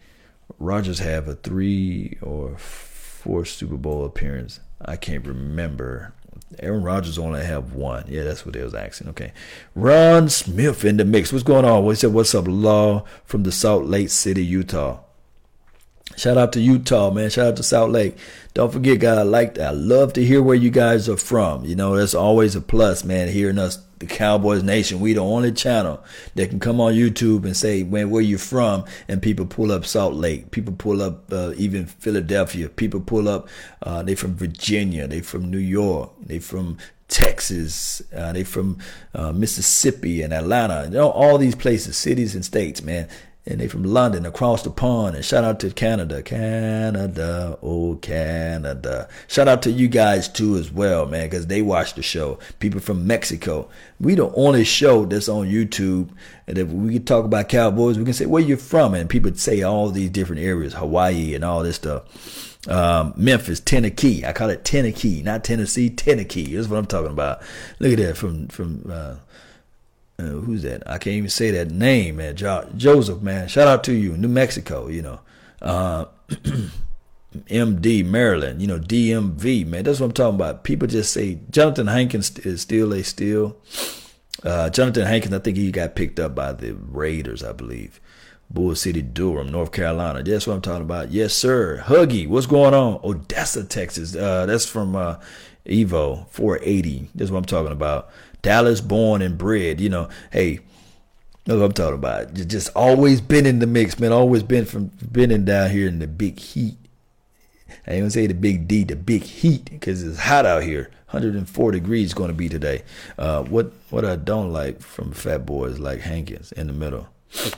[0.59, 4.61] Rodgers have a three or four Super Bowl appearance.
[4.82, 6.14] I can't remember.
[6.59, 8.05] Aaron Rodgers only have one.
[8.07, 9.09] Yeah, that's what they was asking.
[9.09, 9.32] Okay.
[9.74, 11.32] Ron Smith in the mix.
[11.32, 11.85] What's going on?
[11.85, 15.01] He said, What's up, Law from the Salt Lake City, Utah?
[16.16, 17.30] Shout out to Utah, man.
[17.30, 18.16] Shout out to Salt Lake.
[18.54, 19.68] Don't forget, guys, I like that.
[19.68, 21.64] I love to hear where you guys are from.
[21.64, 25.00] You know, that's always a plus, man, hearing us, the Cowboys Nation.
[25.00, 26.02] We the only channel
[26.34, 28.84] that can come on YouTube and say, man, where you from?
[29.08, 30.50] And people pull up Salt Lake.
[30.52, 32.68] People pull up uh, even Philadelphia.
[32.68, 33.48] People pull up,
[33.82, 35.08] uh, they from Virginia.
[35.08, 36.12] They from New York.
[36.20, 38.02] They from Texas.
[38.14, 38.78] Uh, they from
[39.14, 40.84] uh, Mississippi and Atlanta.
[40.84, 43.08] You know, all these places, cities and states, man
[43.47, 45.16] and they from London across the pond.
[45.16, 49.09] And shout out to Canada, Canada, oh Canada.
[49.28, 52.38] Shout out to you guys too as well, man, because they watch the show.
[52.59, 53.68] People from Mexico.
[54.01, 56.09] We the only show that's on YouTube.
[56.47, 59.34] And if we can talk about Cowboys, we can say where you're from, and people
[59.34, 62.68] say all these different areas, Hawaii and all this stuff.
[62.68, 64.24] Um, Memphis, Tennessee.
[64.24, 66.57] I call it Tennessee, not Tennessee, Tennessee.
[66.57, 67.42] That's what I'm talking about.
[67.78, 68.90] Look at that from from.
[68.90, 69.16] Uh,
[70.18, 70.82] uh, who's that?
[70.86, 72.36] I can't even say that name, man.
[72.36, 73.48] Jo- Joseph, man.
[73.48, 74.88] Shout out to you, New Mexico.
[74.88, 75.20] You know,
[75.60, 76.04] uh,
[77.48, 78.60] MD Maryland.
[78.60, 79.84] You know, DMV, man.
[79.84, 80.64] That's what I'm talking about.
[80.64, 83.56] People just say Jonathan Hankins is still a steal.
[84.44, 88.00] Uh, Jonathan Hankins, I think he got picked up by the Raiders, I believe.
[88.50, 90.22] Bull City, Durham, North Carolina.
[90.22, 91.10] That's what I'm talking about.
[91.10, 91.82] Yes, sir.
[91.86, 93.00] Huggy, what's going on?
[93.02, 94.14] Odessa, Texas.
[94.14, 95.16] Uh, that's from uh,
[95.66, 97.08] Evo 480.
[97.14, 98.10] That's what I'm talking about.
[98.45, 99.80] Dallas born and bred.
[99.80, 100.61] You know, hey,
[101.47, 102.34] know what I'm talking about.
[102.34, 104.12] Just always been in the mix, man.
[104.12, 106.76] Always been from been in down here in the big heat.
[107.86, 110.90] I ain't gonna say the big D, the big heat, because it's hot out here.
[111.14, 112.82] 104 degrees going to be today.
[113.16, 117.09] Uh, what what I don't like from fat boys like Hankins in the middle.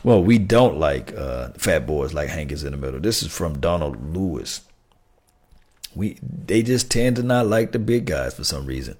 [0.02, 3.00] Well, we don't like uh, fat boys like Hankins in the middle.
[3.00, 4.60] This is from Donald Lewis.
[5.94, 8.96] We they just tend to not like the big guys for some reason.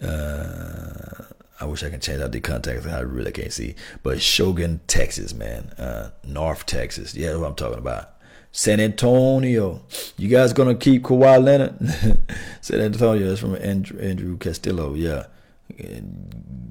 [0.00, 1.24] Uh,
[1.60, 2.86] I wish I can change out the contacts.
[2.86, 3.74] I really can't see.
[4.02, 5.70] But Shogun, Texas, man.
[5.78, 7.14] Uh, North Texas.
[7.14, 8.10] Yeah, what I'm talking about.
[8.50, 9.82] San Antonio.
[10.16, 11.74] You guys gonna keep Kawhi Leonard?
[12.60, 13.28] San Antonio.
[13.28, 14.94] That's from Andrew, Andrew Castillo.
[14.94, 15.26] Yeah.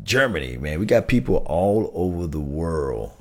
[0.04, 0.80] Germany, man.
[0.80, 3.12] We got people all over the world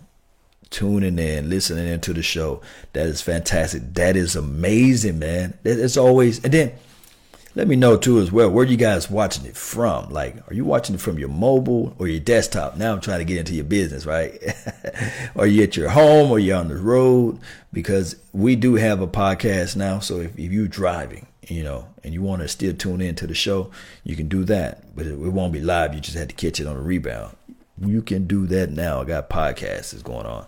[0.71, 2.61] tuning in, listening into the show.
[2.93, 3.95] That is fantastic.
[3.95, 5.59] That is amazing, man.
[5.65, 6.73] It's always and then
[7.55, 8.51] let me know too as well.
[8.51, 10.11] Where you guys watching it from?
[10.11, 12.77] Like, are you watching it from your mobile or your desktop?
[12.77, 14.41] Now I'm trying to get into your business, right?
[15.37, 17.39] are you at your home or you're on the road?
[17.73, 19.99] Because we do have a podcast now.
[19.99, 23.27] So if, if you're driving, you know, and you want to still tune in to
[23.27, 23.71] the show,
[24.05, 24.95] you can do that.
[24.95, 25.93] But it, it won't be live.
[25.95, 27.37] You just had to catch it on a rebound.
[27.85, 29.01] You can do that now.
[29.01, 30.47] I got podcasts is going on.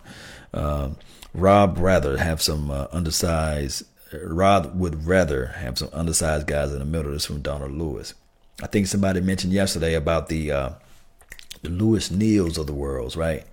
[0.53, 0.97] Um,
[1.33, 3.83] Rob rather have some uh, undersized
[4.23, 7.11] Rod would rather have some undersized guys in the middle.
[7.11, 8.13] This from Donald Lewis.
[8.61, 10.69] I think somebody mentioned yesterday about the uh,
[11.61, 13.45] the Lewis Neals of the worlds, right?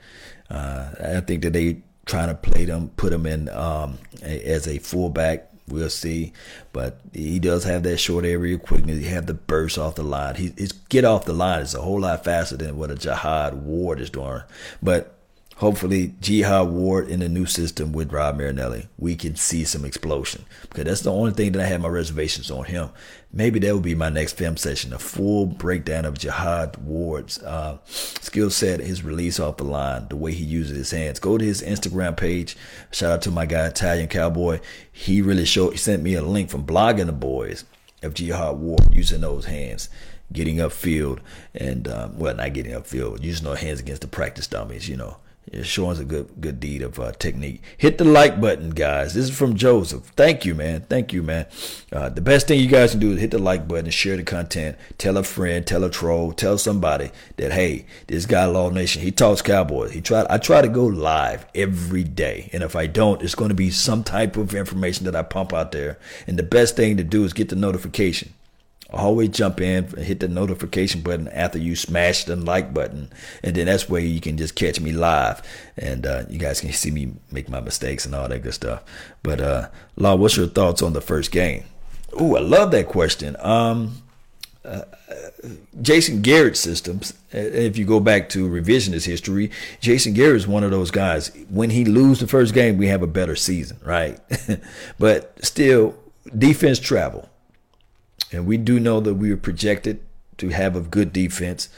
[0.50, 4.78] Uh, I think that they trying to play them, put them in um, as a
[4.78, 5.46] fullback.
[5.68, 6.32] We'll see,
[6.72, 8.98] but he does have that short area quickness.
[8.98, 10.34] He have the burst off the line.
[10.34, 13.54] He, his get off the line is a whole lot faster than what a Jihad
[13.54, 14.42] Ward is doing.
[14.82, 15.14] But
[15.60, 20.46] hopefully Jihad Ward in the new system with Rod Marinelli, we can see some explosion.
[20.62, 22.88] Because that's the only thing that I have my reservations on him.
[23.30, 27.76] Maybe that will be my next film session, a full breakdown of Jihad Ward's uh,
[27.84, 31.20] skill set, his release off the line, the way he uses his hands.
[31.20, 32.56] Go to his Instagram page.
[32.90, 34.60] Shout out to my guy Italian Cowboy.
[34.90, 35.72] He really showed.
[35.72, 37.64] He sent me a link from blogging the boys
[38.02, 39.90] of Jihad Ward using those hands
[40.32, 41.18] getting upfield
[41.56, 45.16] and um, well not getting upfield using those hands against the practice dummies you know
[45.52, 47.62] it's showing us a good good deed of uh, technique.
[47.76, 49.14] Hit the like button, guys.
[49.14, 50.04] This is from Joseph.
[50.16, 50.82] Thank you, man.
[50.88, 51.46] Thank you, man.
[51.92, 54.22] Uh, the best thing you guys can do is hit the like button share the
[54.22, 54.76] content.
[54.98, 59.10] Tell a friend, tell a troll, tell somebody that hey, this guy Law Nation, he
[59.10, 59.92] talks Cowboys.
[59.92, 60.26] He tried.
[60.30, 63.70] I try to go live every day, and if I don't, it's going to be
[63.70, 65.98] some type of information that I pump out there.
[66.26, 68.34] And the best thing to do is get the notification
[68.92, 73.10] always jump in and hit the notification button after you smash the like button
[73.42, 75.42] and then that's where you can just catch me live
[75.76, 78.82] and uh, you guys can see me make my mistakes and all that good stuff
[79.22, 81.64] but uh law what's your thoughts on the first game
[82.14, 84.02] oh i love that question um
[84.62, 84.82] uh,
[85.80, 87.14] Jason Garrett systems.
[87.34, 91.30] Uh, if you go back to revisionist history, Jason Garrett is one of those guys.
[91.48, 94.20] When he lose the first game, we have a better season, right?
[94.98, 95.94] but still,
[96.36, 97.29] defense travel.
[98.32, 100.00] And we do know that we are projected
[100.38, 101.68] to have a good defense.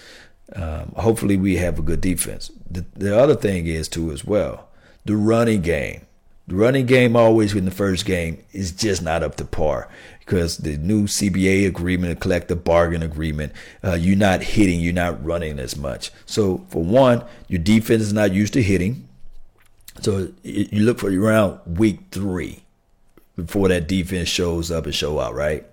[0.54, 2.50] Um, hopefully, we have a good defense.
[2.70, 4.68] The, the other thing is, too, as well,
[5.04, 6.06] the running game.
[6.48, 9.88] The running game always in the first game is just not up to par
[10.18, 13.52] because the new CBA agreement, the collective bargain agreement,
[13.84, 16.10] uh, you're not hitting, you're not running as much.
[16.26, 19.08] So for one, your defense is not used to hitting.
[20.00, 22.64] So you look for around week three
[23.36, 25.64] before that defense shows up and show out, right?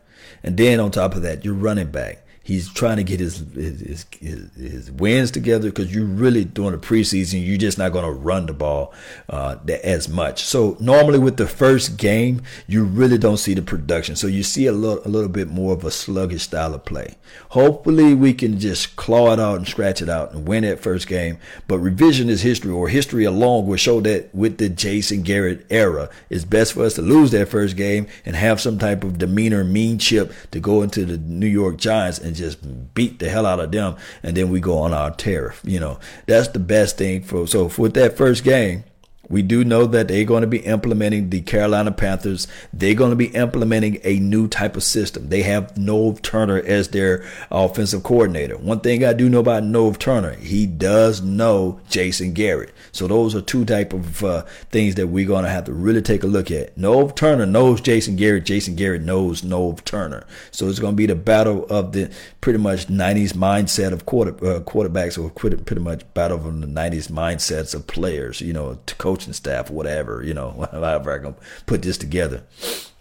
[0.43, 4.05] And then on top of that, you're running back he's trying to get his his,
[4.19, 7.45] his, his wins together because you're really during the preseason.
[7.45, 8.91] You're just not going to run the ball
[9.29, 10.43] uh, as much.
[10.43, 14.15] So normally with the first game, you really don't see the production.
[14.15, 17.17] So you see a little a little bit more of a sluggish style of play.
[17.49, 21.07] Hopefully we can just claw it out and scratch it out and win that first
[21.07, 21.37] game.
[21.67, 26.09] But revision is history, or history alone will show that with the Jason Garrett era,
[26.31, 29.63] it's best for us to lose that first game and have some type of demeanor,
[29.63, 33.59] mean chip to go into the New York Giants and just beat the hell out
[33.59, 35.61] of them, and then we go on our tariff.
[35.63, 37.47] You know, that's the best thing for.
[37.47, 38.83] So for that first game,
[39.29, 42.47] we do know that they're going to be implementing the Carolina Panthers.
[42.73, 45.29] They're going to be implementing a new type of system.
[45.29, 48.57] They have Norv Turner as their offensive coordinator.
[48.57, 52.73] One thing I do know about Norv Turner, he does know Jason Garrett.
[52.91, 56.01] So those are two type of uh, things that we're going to have to really
[56.01, 56.75] take a look at.
[56.75, 58.45] Norv Turner knows Jason Garrett.
[58.45, 60.25] Jason Garrett knows Norv Turner.
[60.51, 62.11] So it's going to be the battle of the
[62.41, 67.09] pretty much 90s mindset of quarter, uh, quarterbacks or pretty much battle of the 90s
[67.09, 71.35] mindsets of players, you know, to coach coaching staff, whatever, you know, however I can
[71.65, 72.43] put this together.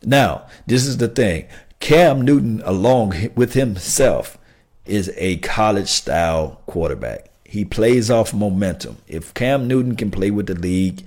[0.05, 1.47] Now, this is the thing.
[1.81, 4.37] Cam Newton, along with himself,
[4.85, 7.31] is a college style quarterback.
[7.45, 8.99] He plays off momentum.
[9.07, 11.05] If Cam Newton can play with the league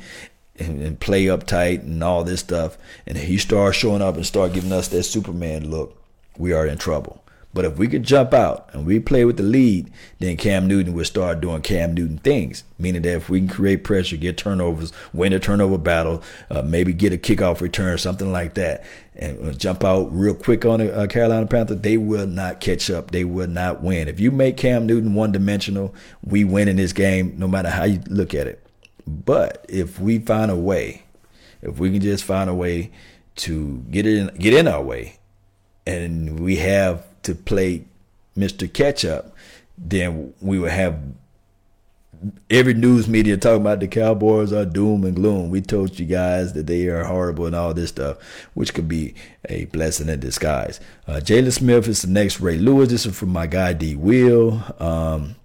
[0.57, 4.53] and, and play uptight and all this stuff, and he starts showing up and start
[4.53, 6.01] giving us that Superman look,
[6.37, 7.21] we are in trouble.
[7.53, 10.93] But if we could jump out and we play with the lead, then Cam Newton
[10.93, 12.63] would start doing Cam Newton things.
[12.79, 16.93] Meaning that if we can create pressure, get turnovers, win a turnover battle, uh, maybe
[16.93, 18.85] get a kickoff return, something like that,
[19.15, 23.11] and jump out real quick on the uh, Carolina Panthers, they will not catch up.
[23.11, 24.07] They will not win.
[24.07, 25.93] If you make Cam Newton one dimensional,
[26.23, 28.65] we win in this game, no matter how you look at it.
[29.05, 31.03] But if we find a way,
[31.61, 32.91] if we can just find a way
[33.37, 35.17] to get in, get in our way,
[35.85, 37.85] and we have to play
[38.37, 38.71] Mr.
[38.71, 39.35] Ketchup,
[39.77, 40.99] then we would have
[42.49, 45.49] every news media talking about the Cowboys are doom and gloom.
[45.49, 48.17] We told you guys that they are horrible and all this stuff,
[48.53, 49.15] which could be
[49.49, 50.79] a blessing in disguise.
[51.07, 52.89] Uh, Jaylon Smith is the next Ray Lewis.
[52.89, 53.95] This is from my guy D.
[53.95, 54.63] Will.
[54.79, 55.35] Um,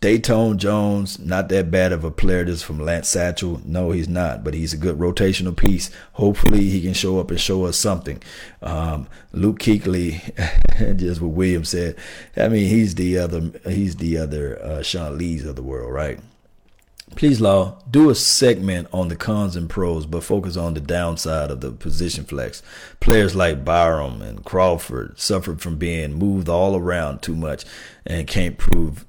[0.00, 2.44] Datone Jones, not that bad of a player.
[2.44, 3.62] This is from Lance Satchel.
[3.64, 5.90] No, he's not, but he's a good rotational piece.
[6.12, 8.22] Hopefully, he can show up and show us something.
[8.60, 11.96] Um, Luke Kuechly, just what William said.
[12.36, 16.20] I mean, he's the other, he's the other uh, Sean Lees of the world, right?
[17.14, 21.50] Please, Law, do a segment on the cons and pros, but focus on the downside
[21.50, 22.62] of the position flex.
[23.00, 27.64] Players like Byron and Crawford suffered from being moved all around too much
[28.04, 29.06] and can't prove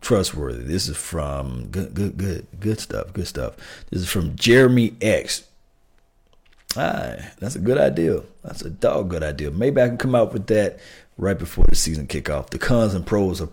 [0.00, 0.64] trustworthy.
[0.64, 3.12] This is from good, good, good, good stuff.
[3.12, 3.56] Good stuff.
[3.90, 5.44] This is from Jeremy X.
[6.76, 8.22] Ah, that's a good idea.
[8.44, 9.50] That's a dog good idea.
[9.50, 10.78] Maybe I can come out with that
[11.18, 12.50] right before the season kickoff.
[12.50, 13.52] The cons and pros of,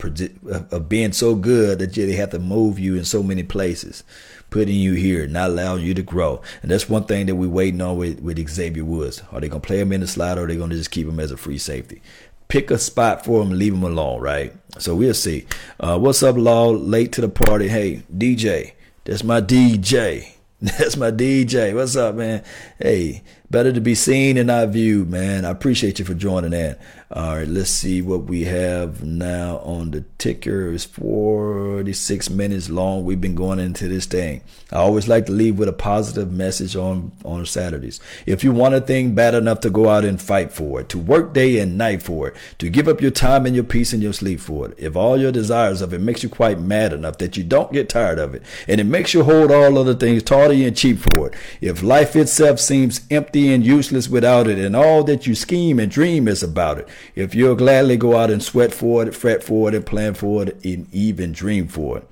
[0.72, 4.04] of being so good that they have to move you in so many places,
[4.50, 6.42] putting you here, not allowing you to grow.
[6.62, 9.22] And that's one thing that we're waiting on with, with Xavier Woods.
[9.32, 11.20] Are they gonna play him in the slot, or are they gonna just keep him
[11.20, 12.02] as a free safety?
[12.48, 14.54] Pick a spot for him, leave him alone, right?
[14.80, 15.46] So we'll see.
[15.80, 16.70] Uh, what's up, Law?
[16.70, 17.68] Late to the party.
[17.68, 18.74] Hey, DJ.
[19.06, 20.32] That's my DJ.
[20.62, 21.74] That's my DJ.
[21.74, 22.44] What's up, man?
[22.80, 25.46] Hey, better to be seen and not viewed, man.
[25.46, 26.76] I appreciate you for joining in.
[27.10, 30.74] All right, let's see what we have now on the ticker.
[30.74, 33.06] It's 46 minutes long.
[33.06, 34.42] We've been going into this thing.
[34.74, 38.02] I always like to leave with a positive message on, on Saturdays.
[38.26, 40.98] If you want a thing bad enough to go out and fight for it, to
[40.98, 44.04] work day and night for it, to give up your time and your peace and
[44.04, 47.20] your sleep for it, if all your desires of it makes you quite mad enough
[47.20, 50.24] that you don't get tired of it, and it makes you hold all other things
[50.24, 54.76] tawdry and cheap for it, if life itself seems empty and useless without it, and
[54.76, 58.42] all that you scheme and dream is about it, if you'll gladly go out and
[58.42, 62.08] sweat for it, fret for it, and plan for it, and even dream for it,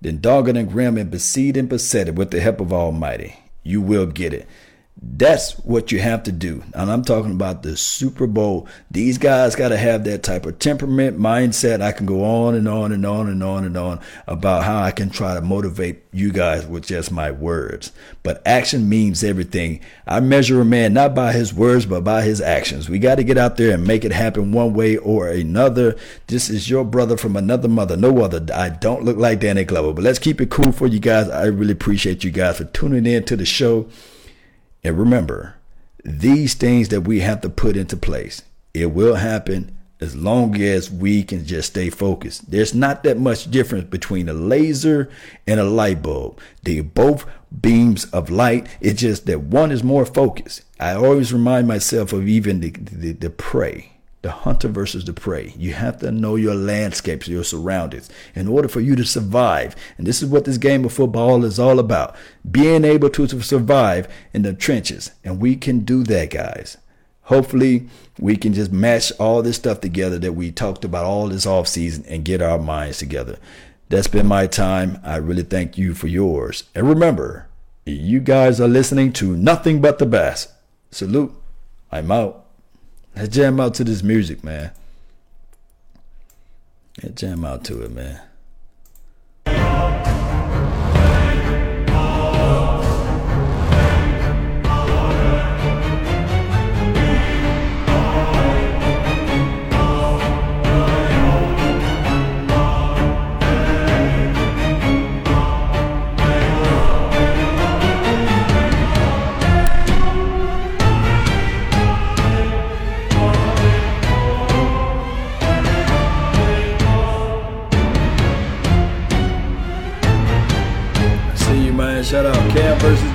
[0.00, 3.80] then dogged and grim and besieged and beset it with the help of Almighty, you
[3.80, 4.46] will get it.
[5.00, 6.64] That's what you have to do.
[6.74, 8.66] And I'm talking about the Super Bowl.
[8.90, 11.80] These guys got to have that type of temperament, mindset.
[11.80, 14.90] I can go on and on and on and on and on about how I
[14.90, 17.92] can try to motivate you guys with just my words.
[18.24, 19.80] But action means everything.
[20.04, 22.88] I measure a man not by his words, but by his actions.
[22.88, 25.96] We got to get out there and make it happen one way or another.
[26.26, 28.44] This is your brother from another mother, no other.
[28.52, 31.28] I don't look like Danny Glover, but let's keep it cool for you guys.
[31.28, 33.88] I really appreciate you guys for tuning in to the show.
[34.84, 35.56] And remember,
[36.04, 38.42] these things that we have to put into place,
[38.74, 42.50] it will happen as long as we can just stay focused.
[42.50, 45.10] There's not that much difference between a laser
[45.46, 46.40] and a light bulb.
[46.62, 47.26] They both
[47.60, 48.68] beams of light.
[48.80, 50.62] It's just that one is more focused.
[50.78, 55.54] I always remind myself of even the, the, the prey the hunter versus the prey.
[55.56, 59.76] You have to know your landscapes, your surroundings, in order for you to survive.
[59.96, 62.16] And this is what this game of football is all about
[62.50, 65.12] being able to, survive in the trenches.
[65.24, 66.76] And we can do that, guys.
[67.22, 67.88] Hopefully,
[68.18, 71.68] we can just match all this stuff together that we talked about all this off
[71.68, 73.38] season and get our minds together.
[73.90, 74.98] That's been my time.
[75.04, 76.64] I really thank you for yours.
[76.74, 77.48] And remember,
[77.84, 80.50] you guys are listening to nothing but the best.
[80.90, 81.34] Salute.
[81.92, 82.47] I'm out.
[83.18, 84.70] Let's jam out to this music, man.
[87.02, 88.20] Let's jam out to it, man.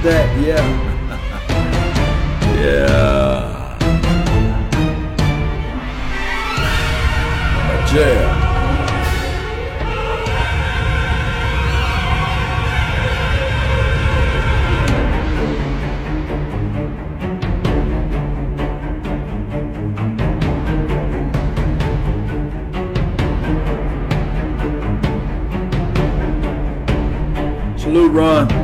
[0.03, 0.63] that, yeah.
[2.59, 3.23] yeah.
[7.95, 8.33] A.
[27.77, 28.62] Salute, Ron.